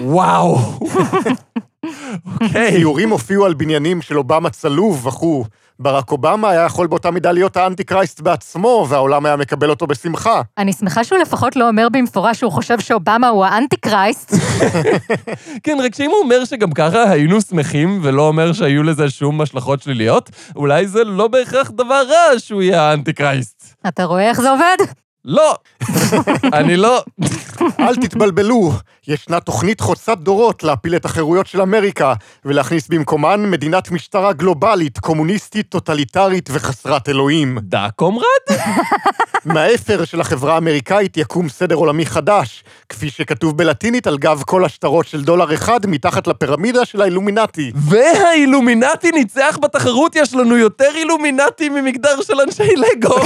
וואו. 0.00 0.58
אוקיי. 2.26 2.72
ציורים 2.72 3.10
הופיעו 3.10 3.46
על 3.46 3.54
בניינים 3.54 4.02
של 4.02 4.18
אובמה 4.18 4.50
צלוב 4.50 5.06
וכו'. 5.06 5.44
ברק 5.82 6.10
אובמה 6.10 6.50
היה 6.50 6.64
יכול 6.64 6.86
באותה 6.86 7.10
מידה 7.10 7.32
להיות 7.32 7.56
האנטי 7.56 7.84
קרייסט 7.84 8.20
בעצמו, 8.20 8.86
והעולם 8.88 9.26
היה 9.26 9.36
מקבל 9.36 9.70
אותו 9.70 9.86
בשמחה. 9.86 10.42
אני 10.58 10.72
שמחה 10.72 11.04
שהוא 11.04 11.18
לפחות 11.18 11.56
לא 11.56 11.68
אומר 11.68 11.88
במפורש 11.92 12.38
שהוא 12.38 12.52
חושב 12.52 12.80
שאובמה 12.80 13.28
הוא 13.28 13.44
האנטי 13.44 13.76
קרייסט. 13.76 14.34
כן, 15.64 15.78
רק 15.84 15.94
שאם 15.94 16.10
הוא 16.10 16.18
אומר 16.18 16.44
שגם 16.44 16.72
ככה 16.72 17.10
היינו 17.10 17.40
שמחים, 17.40 18.00
ולא 18.02 18.28
אומר 18.28 18.52
שהיו 18.52 18.82
לזה 18.82 19.10
שום 19.10 19.40
השלכות 19.40 19.82
שליליות, 19.82 20.30
אולי 20.56 20.86
זה 20.86 21.04
לא 21.04 21.28
בהכרח 21.28 21.70
דבר 21.70 22.02
רע 22.08 22.38
שהוא 22.38 22.62
יהיה 22.62 22.82
האנטי 22.82 23.12
קרייסט. 23.12 23.74
אתה 23.88 24.04
רואה 24.04 24.28
איך 24.28 24.40
זה 24.40 24.50
עובד? 24.50 24.76
לא. 25.24 25.54
אני 26.58 26.76
לא. 26.76 27.02
אל 27.80 27.96
תתבלבלו, 27.96 28.72
ישנה 29.08 29.40
תוכנית 29.40 29.80
חוצת 29.80 30.18
דורות 30.18 30.62
להפיל 30.62 30.96
את 30.96 31.04
החירויות 31.04 31.46
של 31.46 31.60
אמריקה, 31.60 32.14
ולהכניס 32.44 32.88
במקומן 32.88 33.50
מדינת 33.50 33.90
משטרה 33.90 34.32
גלובלית, 34.32 34.98
קומוניסטית, 34.98 35.66
טוטליטרית 35.68 36.48
וחסרת 36.52 37.08
אלוהים. 37.08 37.58
דה 37.62 37.88
קומרד? 37.96 38.26
מהאפר 39.44 40.04
של 40.04 40.20
החברה 40.20 40.54
האמריקאית 40.54 41.16
יקום 41.16 41.48
סדר 41.48 41.74
עולמי 41.74 42.06
חדש, 42.06 42.64
כפי 42.88 43.10
שכתוב 43.10 43.56
בלטינית 43.56 44.06
על 44.06 44.18
גב 44.18 44.42
כל 44.46 44.64
השטרות 44.64 45.06
של 45.06 45.24
דולר 45.24 45.54
אחד 45.54 45.86
מתחת 45.86 46.26
לפירמידה 46.26 46.84
של 46.84 47.02
האילומינטי. 47.02 47.72
והאילומינטי 47.74 49.10
ניצח 49.10 49.58
בתחרות, 49.62 50.16
יש 50.16 50.34
לנו 50.34 50.56
יותר 50.56 50.90
אילומינטי 50.94 51.68
ממגדר 51.68 52.22
של 52.22 52.40
אנשי 52.40 52.76
לגו. 52.76 53.16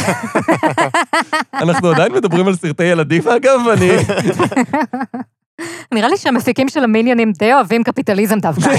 אנחנו 1.63 1.91
עדיין 1.91 2.13
מדברים 2.13 2.47
על 2.47 2.57
סרטי 2.57 2.85
ילדים, 2.85 3.23
אגב, 3.29 3.61
אני... 3.73 3.91
נראה 5.95 6.09
לי 6.09 6.17
שהמפיקים 6.17 6.69
של 6.69 6.85
המיליונים 6.85 7.33
די 7.33 7.53
אוהבים 7.53 7.85
קפיטליזם 7.85 8.39
דווקא. 8.39 8.77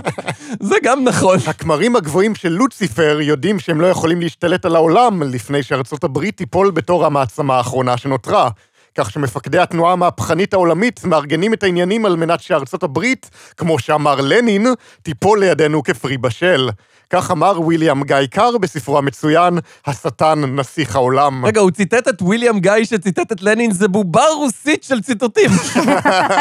זה 0.70 0.74
גם 0.82 1.04
נכון. 1.04 1.38
הכמרים 1.46 1.96
הגבוהים 1.96 2.34
של 2.34 2.48
לוציפר 2.48 3.18
יודעים 3.20 3.58
שהם 3.58 3.80
לא 3.80 3.86
יכולים 3.86 4.20
להשתלט 4.20 4.64
על 4.64 4.76
העולם 4.76 5.22
לפני 5.22 5.62
שארצות 5.62 6.04
הברית 6.04 6.36
תיפול 6.36 6.70
בתור 6.70 7.06
המעצמה 7.06 7.56
האחרונה 7.56 7.96
שנותרה. 7.96 8.50
כך 8.94 9.10
שמפקדי 9.10 9.58
התנועה 9.58 9.92
המהפכנית 9.92 10.54
העולמית 10.54 11.04
מארגנים 11.04 11.54
את 11.54 11.62
העניינים 11.62 12.06
על 12.06 12.16
מנת 12.16 12.40
שארצות 12.40 12.82
הברית, 12.82 13.30
כמו 13.56 13.78
שאמר 13.78 14.20
לנין, 14.20 14.66
תיפול 15.02 15.40
לידינו 15.40 15.82
כפרי 15.82 16.18
בשל. 16.18 16.68
כך 17.12 17.30
אמר 17.30 17.60
ויליאם 17.60 18.02
גיא 18.02 18.16
קאר 18.30 18.58
בספרו 18.58 18.98
המצוין, 18.98 19.58
השטן 19.86 20.56
נסיך 20.56 20.96
העולם. 20.96 21.46
רגע, 21.46 21.60
הוא 21.60 21.70
ציטט 21.70 22.08
את 22.08 22.22
ויליאם 22.22 22.58
גיא 22.58 22.84
שציטט 22.84 23.32
את 23.32 23.42
לנין, 23.42 23.70
זה 23.72 23.88
בובה 23.88 24.24
רוסית 24.36 24.84
של 24.84 25.00
ציטוטים. 25.00 25.50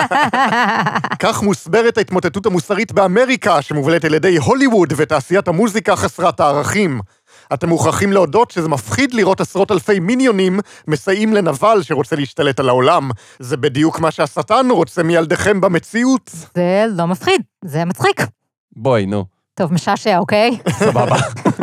כך 1.24 1.44
מוסברת 1.44 1.98
ההתמוטטות 1.98 2.46
המוסרית 2.46 2.92
באמריקה, 2.92 3.62
שמובלת 3.62 4.06
על 4.06 4.14
ידי 4.14 4.38
הוליווד 4.38 4.94
ותעשיית 4.98 5.48
המוזיקה 5.48 5.96
חסרת 5.96 6.40
הערכים. 6.40 7.02
אתם 7.54 7.70
מוכרחים 7.70 8.14
להודות 8.14 8.52
שזה 8.52 8.70
מפחיד 8.70 9.14
לראות 9.14 9.42
עשרות 9.42 9.72
אלפי 9.72 10.00
מיניונים 10.00 10.60
מסייעים 10.88 11.34
לנבל 11.34 11.80
שרוצה 11.82 12.16
להשתלט 12.16 12.60
על 12.60 12.70
העולם. 12.70 13.12
זה 13.40 13.58
בדיוק 13.58 14.00
מה 14.00 14.12
שהשטן 14.12 14.68
רוצה 14.70 15.04
מילדיכם 15.04 15.62
במציאות. 15.62 16.32
זה 16.56 16.86
לא 16.90 17.08
מפחיד, 17.08 17.42
זה 17.66 17.86
מצחיק. 17.86 18.22
בואי, 18.76 19.06
נו, 19.06 19.26
טוב, 19.54 19.74
משעשע, 19.74 20.18
אוקיי? 20.18 20.58
סבבה. 20.70 21.16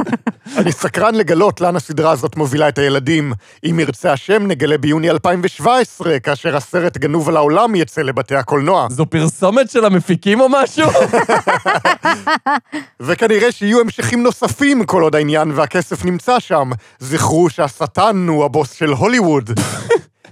אני 0.59 0.73
סקרן 0.73 1.15
לגלות 1.15 1.61
לאן 1.61 1.77
הסדרה 1.77 2.11
הזאת 2.11 2.37
מובילה 2.37 2.69
את 2.69 2.79
הילדים. 2.79 3.33
אם 3.71 3.81
ירצה 3.81 4.13
השם, 4.13 4.47
נגלה 4.47 4.79
ביוני 4.79 5.11
2017, 5.11 6.21
כאשר 6.21 6.57
הסרט 6.57 6.97
גנוב 6.97 7.29
על 7.29 7.37
העולם 7.37 7.75
יצא 7.75 8.03
לבתי 8.03 8.35
הקולנוע. 8.35 8.87
זו 8.91 9.07
פרסומת 9.07 9.71
של 9.71 9.85
המפיקים 9.85 10.41
או 10.41 10.47
משהו? 10.51 10.91
וכנראה 13.01 13.53
שיהיו 13.53 13.81
המשכים 13.81 14.23
נוספים 14.23 14.85
כל 14.85 15.03
עוד 15.03 15.15
העניין 15.15 15.51
והכסף 15.55 16.05
נמצא 16.05 16.41
שם. 16.41 16.71
זכרו 16.99 17.51
שהשטן 17.51 18.27
הוא 18.29 18.45
הבוס 18.45 18.73
של 18.73 18.91
הוליווד. 18.93 19.51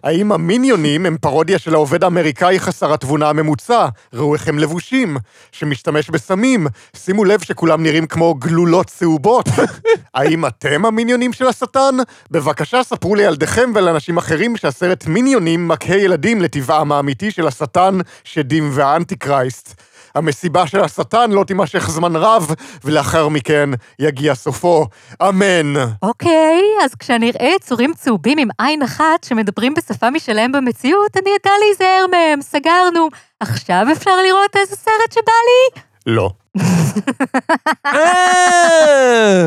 האם 0.03 0.33
המיניונים 0.33 1.07
הם 1.07 1.17
פרודיה 1.21 1.59
של 1.59 1.75
העובד 1.75 2.05
האמריקאי 2.05 2.61
חסר 2.61 2.93
התבונה 2.93 3.29
הממוצע, 3.29 3.87
ראו 4.13 4.35
איך 4.35 4.49
הם 4.49 4.59
לבושים, 4.59 5.17
שמשתמש 5.53 6.11
בסמים, 6.11 6.67
שימו 6.97 7.25
לב 7.25 7.41
שכולם 7.41 7.83
נראים 7.83 8.07
כמו 8.07 8.35
גלולות 8.35 8.87
צהובות. 8.87 9.49
האם 10.15 10.47
אתם 10.47 10.85
המיניונים 10.85 11.33
של 11.33 11.47
השטן? 11.47 11.97
בבקשה 12.31 12.83
ספרו 12.83 13.15
לילדיכם 13.15 13.71
ולאנשים 13.75 14.17
אחרים 14.17 14.57
שהסרט 14.57 15.07
מיניונים 15.07 15.69
מקהה 15.69 15.97
ילדים 15.97 16.43
לטבעם 16.43 16.93
האמיתי 16.93 17.31
של 17.31 17.47
השטן, 17.47 17.99
שדים 18.25 18.71
והאנטי 18.73 19.17
קרייסט. 19.17 19.75
המסיבה 20.17 20.67
של 20.67 20.81
השטן 20.81 21.31
לא 21.31 21.45
תימשך 21.45 21.91
זמן 21.91 22.17
רב, 22.17 22.55
ולאחר 22.85 23.29
מכן 23.29 23.71
יגיע 23.99 24.35
סופו. 24.35 24.87
אמן. 25.23 25.75
אוקיי, 26.03 26.63
אז 26.85 26.95
כשאני 26.95 27.31
אראה 27.31 27.55
יצורים 27.57 27.95
צהובים 27.95 28.39
עם 28.39 28.49
עין 28.59 28.83
אחת 28.83 29.25
שמדברים 29.25 29.75
בשפה 29.75 30.11
משלהם 30.11 30.53
במציאות, 30.53 31.17
אני 31.17 31.31
אדע 31.43 31.51
להיזהר 31.65 32.07
מהם, 32.11 32.43
סגרנו. 32.43 33.09
עכשיו 33.41 33.87
אפשר 33.93 34.17
לראות 34.27 34.57
איזה 34.57 34.77
סרט 34.77 35.13
שבא 35.13 35.33
לי? 35.47 35.83
לא. 36.07 36.31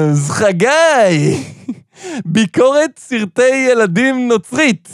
אז 0.10 0.32
חגי, 0.32 1.44
ביקורת 2.26 3.00
סרטי 3.00 3.68
ילדים 3.70 4.28
נוצרית. 4.28 4.90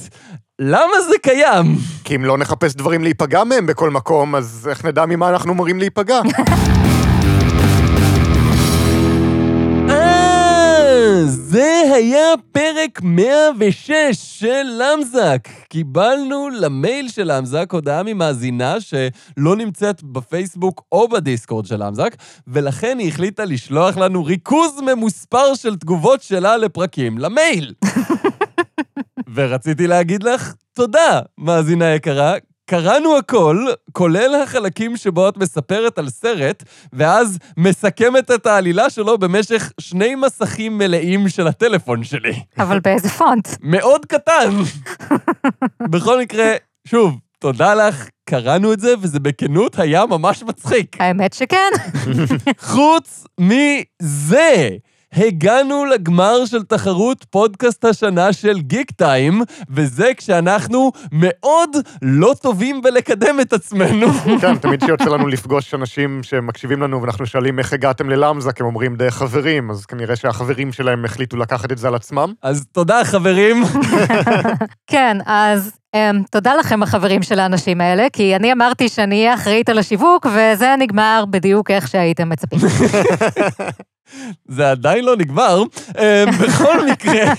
למה 0.59 1.01
זה 1.09 1.17
קיים? 1.21 1.75
כי 2.03 2.15
אם 2.15 2.25
לא 2.25 2.37
נחפש 2.37 2.75
דברים 2.75 3.03
להיפגע 3.03 3.43
מהם 3.43 3.65
בכל 3.65 3.89
מקום, 3.89 4.35
אז 4.35 4.67
איך 4.69 4.85
נדע 4.85 5.05
ממה 5.05 5.29
אנחנו 5.29 5.53
אמורים 5.53 5.79
להיפגע? 5.79 6.21
אה, 9.89 11.21
זה 11.25 11.81
היה 11.95 12.33
פרק 12.51 12.99
106 13.03 13.91
של 14.11 14.63
למזק. 14.79 15.47
קיבלנו 15.69 16.49
למייל 16.49 17.09
של 17.09 17.31
למזק 17.35 17.71
הודעה 17.71 18.03
ממאזינה 18.03 18.75
שלא 18.79 19.55
נמצאת 19.55 20.03
בפייסבוק 20.03 20.81
או 20.91 21.07
בדיסקורד 21.07 21.65
של 21.65 21.83
למזק, 21.83 22.15
ולכן 22.47 22.99
היא 22.99 23.07
החליטה 23.07 23.45
לשלוח 23.45 23.97
לנו 23.97 24.25
ריכוז 24.25 24.81
ממוספר 24.81 25.55
של 25.55 25.75
תגובות 25.75 26.21
שלה 26.21 26.57
לפרקים 26.57 27.17
למייל. 27.17 27.73
ורציתי 29.35 29.87
להגיד 29.87 30.23
לך 30.23 30.53
תודה, 30.73 31.19
מאזינה 31.37 31.95
יקרה. 31.95 32.35
קראנו 32.69 33.17
הכל, 33.17 33.65
כולל 33.91 34.35
החלקים 34.43 34.97
שבו 34.97 35.29
את 35.29 35.37
מספרת 35.37 35.97
על 35.97 36.09
סרט, 36.09 36.63
ואז 36.93 37.37
מסכמת 37.57 38.31
את 38.31 38.45
העלילה 38.45 38.89
שלו 38.89 39.17
במשך 39.17 39.71
שני 39.79 40.15
מסכים 40.15 40.77
מלאים 40.77 41.29
של 41.29 41.47
הטלפון 41.47 42.03
שלי. 42.03 42.33
אבל 42.57 42.79
באיזה 42.79 43.09
פונט? 43.09 43.47
מאוד 43.61 44.05
קטן. 44.05 44.49
בכל 45.91 46.19
מקרה, 46.19 46.53
שוב, 46.87 47.19
תודה 47.39 47.73
לך, 47.73 48.09
קראנו 48.29 48.73
את 48.73 48.79
זה, 48.79 48.93
וזה 49.01 49.19
בכנות 49.19 49.79
היה 49.79 50.05
ממש 50.05 50.43
מצחיק. 50.43 50.97
האמת 50.99 51.33
שכן. 51.33 51.71
חוץ 52.59 53.27
מזה, 53.39 54.69
הגענו 55.17 55.85
לגמר 55.85 56.45
של 56.45 56.63
תחרות 56.63 57.25
פודקאסט 57.29 57.85
השנה 57.85 58.33
של 58.33 58.59
גיק 58.59 58.91
טיים, 58.91 59.41
וזה 59.69 60.11
כשאנחנו 60.17 60.91
מאוד 61.11 61.69
לא 62.01 62.33
טובים 62.41 62.81
בלקדם 62.81 63.39
את 63.41 63.53
עצמנו. 63.53 64.07
כן, 64.41 64.57
תמיד 64.57 64.83
כשיוצא 64.83 65.05
לנו 65.05 65.27
לפגוש 65.27 65.73
אנשים 65.73 66.23
שמקשיבים 66.23 66.81
לנו 66.81 67.01
ואנחנו 67.01 67.25
שואלים 67.25 67.59
איך 67.59 67.73
הגעתם 67.73 68.09
ללמזק, 68.09 68.61
הם 68.61 68.67
אומרים 68.67 68.95
דרך 68.95 69.15
חברים, 69.15 69.71
אז 69.71 69.85
כנראה 69.85 70.15
שהחברים 70.15 70.71
שלהם 70.71 71.05
החליטו 71.05 71.37
לקחת 71.37 71.71
את 71.71 71.77
זה 71.77 71.87
על 71.87 71.95
עצמם. 71.95 72.33
אז 72.41 72.65
תודה, 72.71 73.03
חברים. 73.03 73.63
כן, 74.91 75.17
אז 75.25 75.71
um, 75.95 75.99
תודה 76.31 76.55
לכם, 76.55 76.83
החברים 76.83 77.23
של 77.23 77.39
האנשים 77.39 77.81
האלה, 77.81 78.07
כי 78.13 78.35
אני 78.35 78.53
אמרתי 78.53 78.89
שאני 78.89 79.19
אהיה 79.19 79.33
אחראית 79.33 79.69
על 79.69 79.77
השיווק, 79.77 80.25
וזה 80.25 80.75
נגמר 80.79 81.23
בדיוק 81.29 81.71
איך 81.71 81.87
שהייתם 81.87 82.29
מצפים. 82.29 82.59
זה 84.47 84.71
עדיין 84.71 85.05
לא 85.05 85.15
נגמר. 85.15 85.63
אמ, 85.97 86.31
בכל 86.41 86.85
מקרה, 86.91 87.23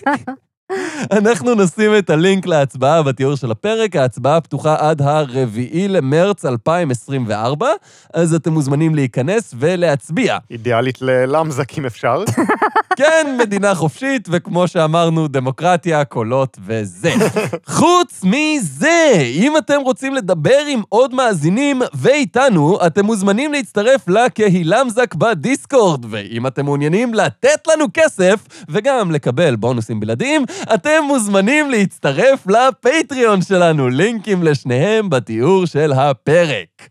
אנחנו 1.13 1.55
נשים 1.55 1.99
את 1.99 2.11
הלינק 2.11 2.47
להצבעה 2.47 3.03
בתיאור 3.03 3.35
של 3.37 3.51
הפרק, 3.51 3.97
ההצבעה 3.97 4.41
פתוחה 4.41 4.77
עד 4.79 5.03
הרביעי 5.03 5.89
למרץ 5.89 6.45
2024, 6.45 7.69
אז 8.15 8.35
אתם 8.35 8.53
מוזמנים 8.53 8.95
להיכנס 8.95 9.55
ולהצביע. 9.59 10.39
אידיאלית 10.51 11.03
ללמזק 11.03 11.79
אם 11.79 11.87
אפשר. 11.87 12.25
כן, 12.99 13.37
מדינה 13.39 13.75
חופשית, 13.75 14.29
וכמו 14.33 14.69
שאמרנו, 14.69 15.29
דמוקרטיה, 15.29 16.05
קולות 16.05 16.59
וזה. 16.67 17.13
חוץ 17.67 18.25
מזה, 18.25 19.13
אם 19.35 19.57
אתם 19.57 19.81
רוצים 19.81 20.15
לדבר 20.15 20.61
עם 20.69 20.83
עוד 20.89 21.15
מאזינים 21.15 21.83
ואיתנו, 21.95 22.79
אתם 22.87 23.05
מוזמנים 23.05 23.53
להצטרף 23.53 24.09
לקהילמזק 24.09 25.15
בדיסקורד, 25.15 26.05
ואם 26.11 26.47
אתם 26.47 26.65
מעוניינים 26.65 27.15
לתת 27.15 27.67
לנו 27.73 27.85
כסף, 27.95 28.41
וגם 28.69 29.11
לקבל 29.11 29.57
בונוסים 29.57 30.01
בלעדיים, 30.01 30.45
אתם 30.75 31.05
מוזמנים 31.07 31.71
להצטרף 31.71 32.47
ל 32.47 32.59
Patreon 32.59 33.43
שלנו, 33.43 33.89
לינקים 33.89 34.43
לשניהם 34.43 35.11
בתיאור 35.11 35.67
של 35.67 35.93
הפרק. 35.93 36.89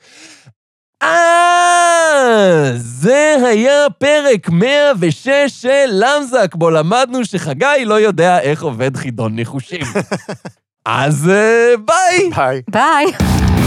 אה, 1.04 2.72
זה 2.76 3.36
היה 3.46 3.86
פרק 3.98 4.50
106 4.50 5.28
של 5.48 5.86
למזק, 5.92 6.56
בו 6.56 6.70
למדנו 6.70 7.26
שחגי 7.26 7.86
לא 7.86 8.00
יודע 8.00 8.40
איך 8.40 8.64
עובד 8.64 8.98
חידון 8.98 9.36
ניחושים. 9.36 9.86
אז 10.86 11.30
אה, 11.30 11.74
ביי! 11.86 12.30
ביי. 12.36 12.62
ביי. 12.70 13.65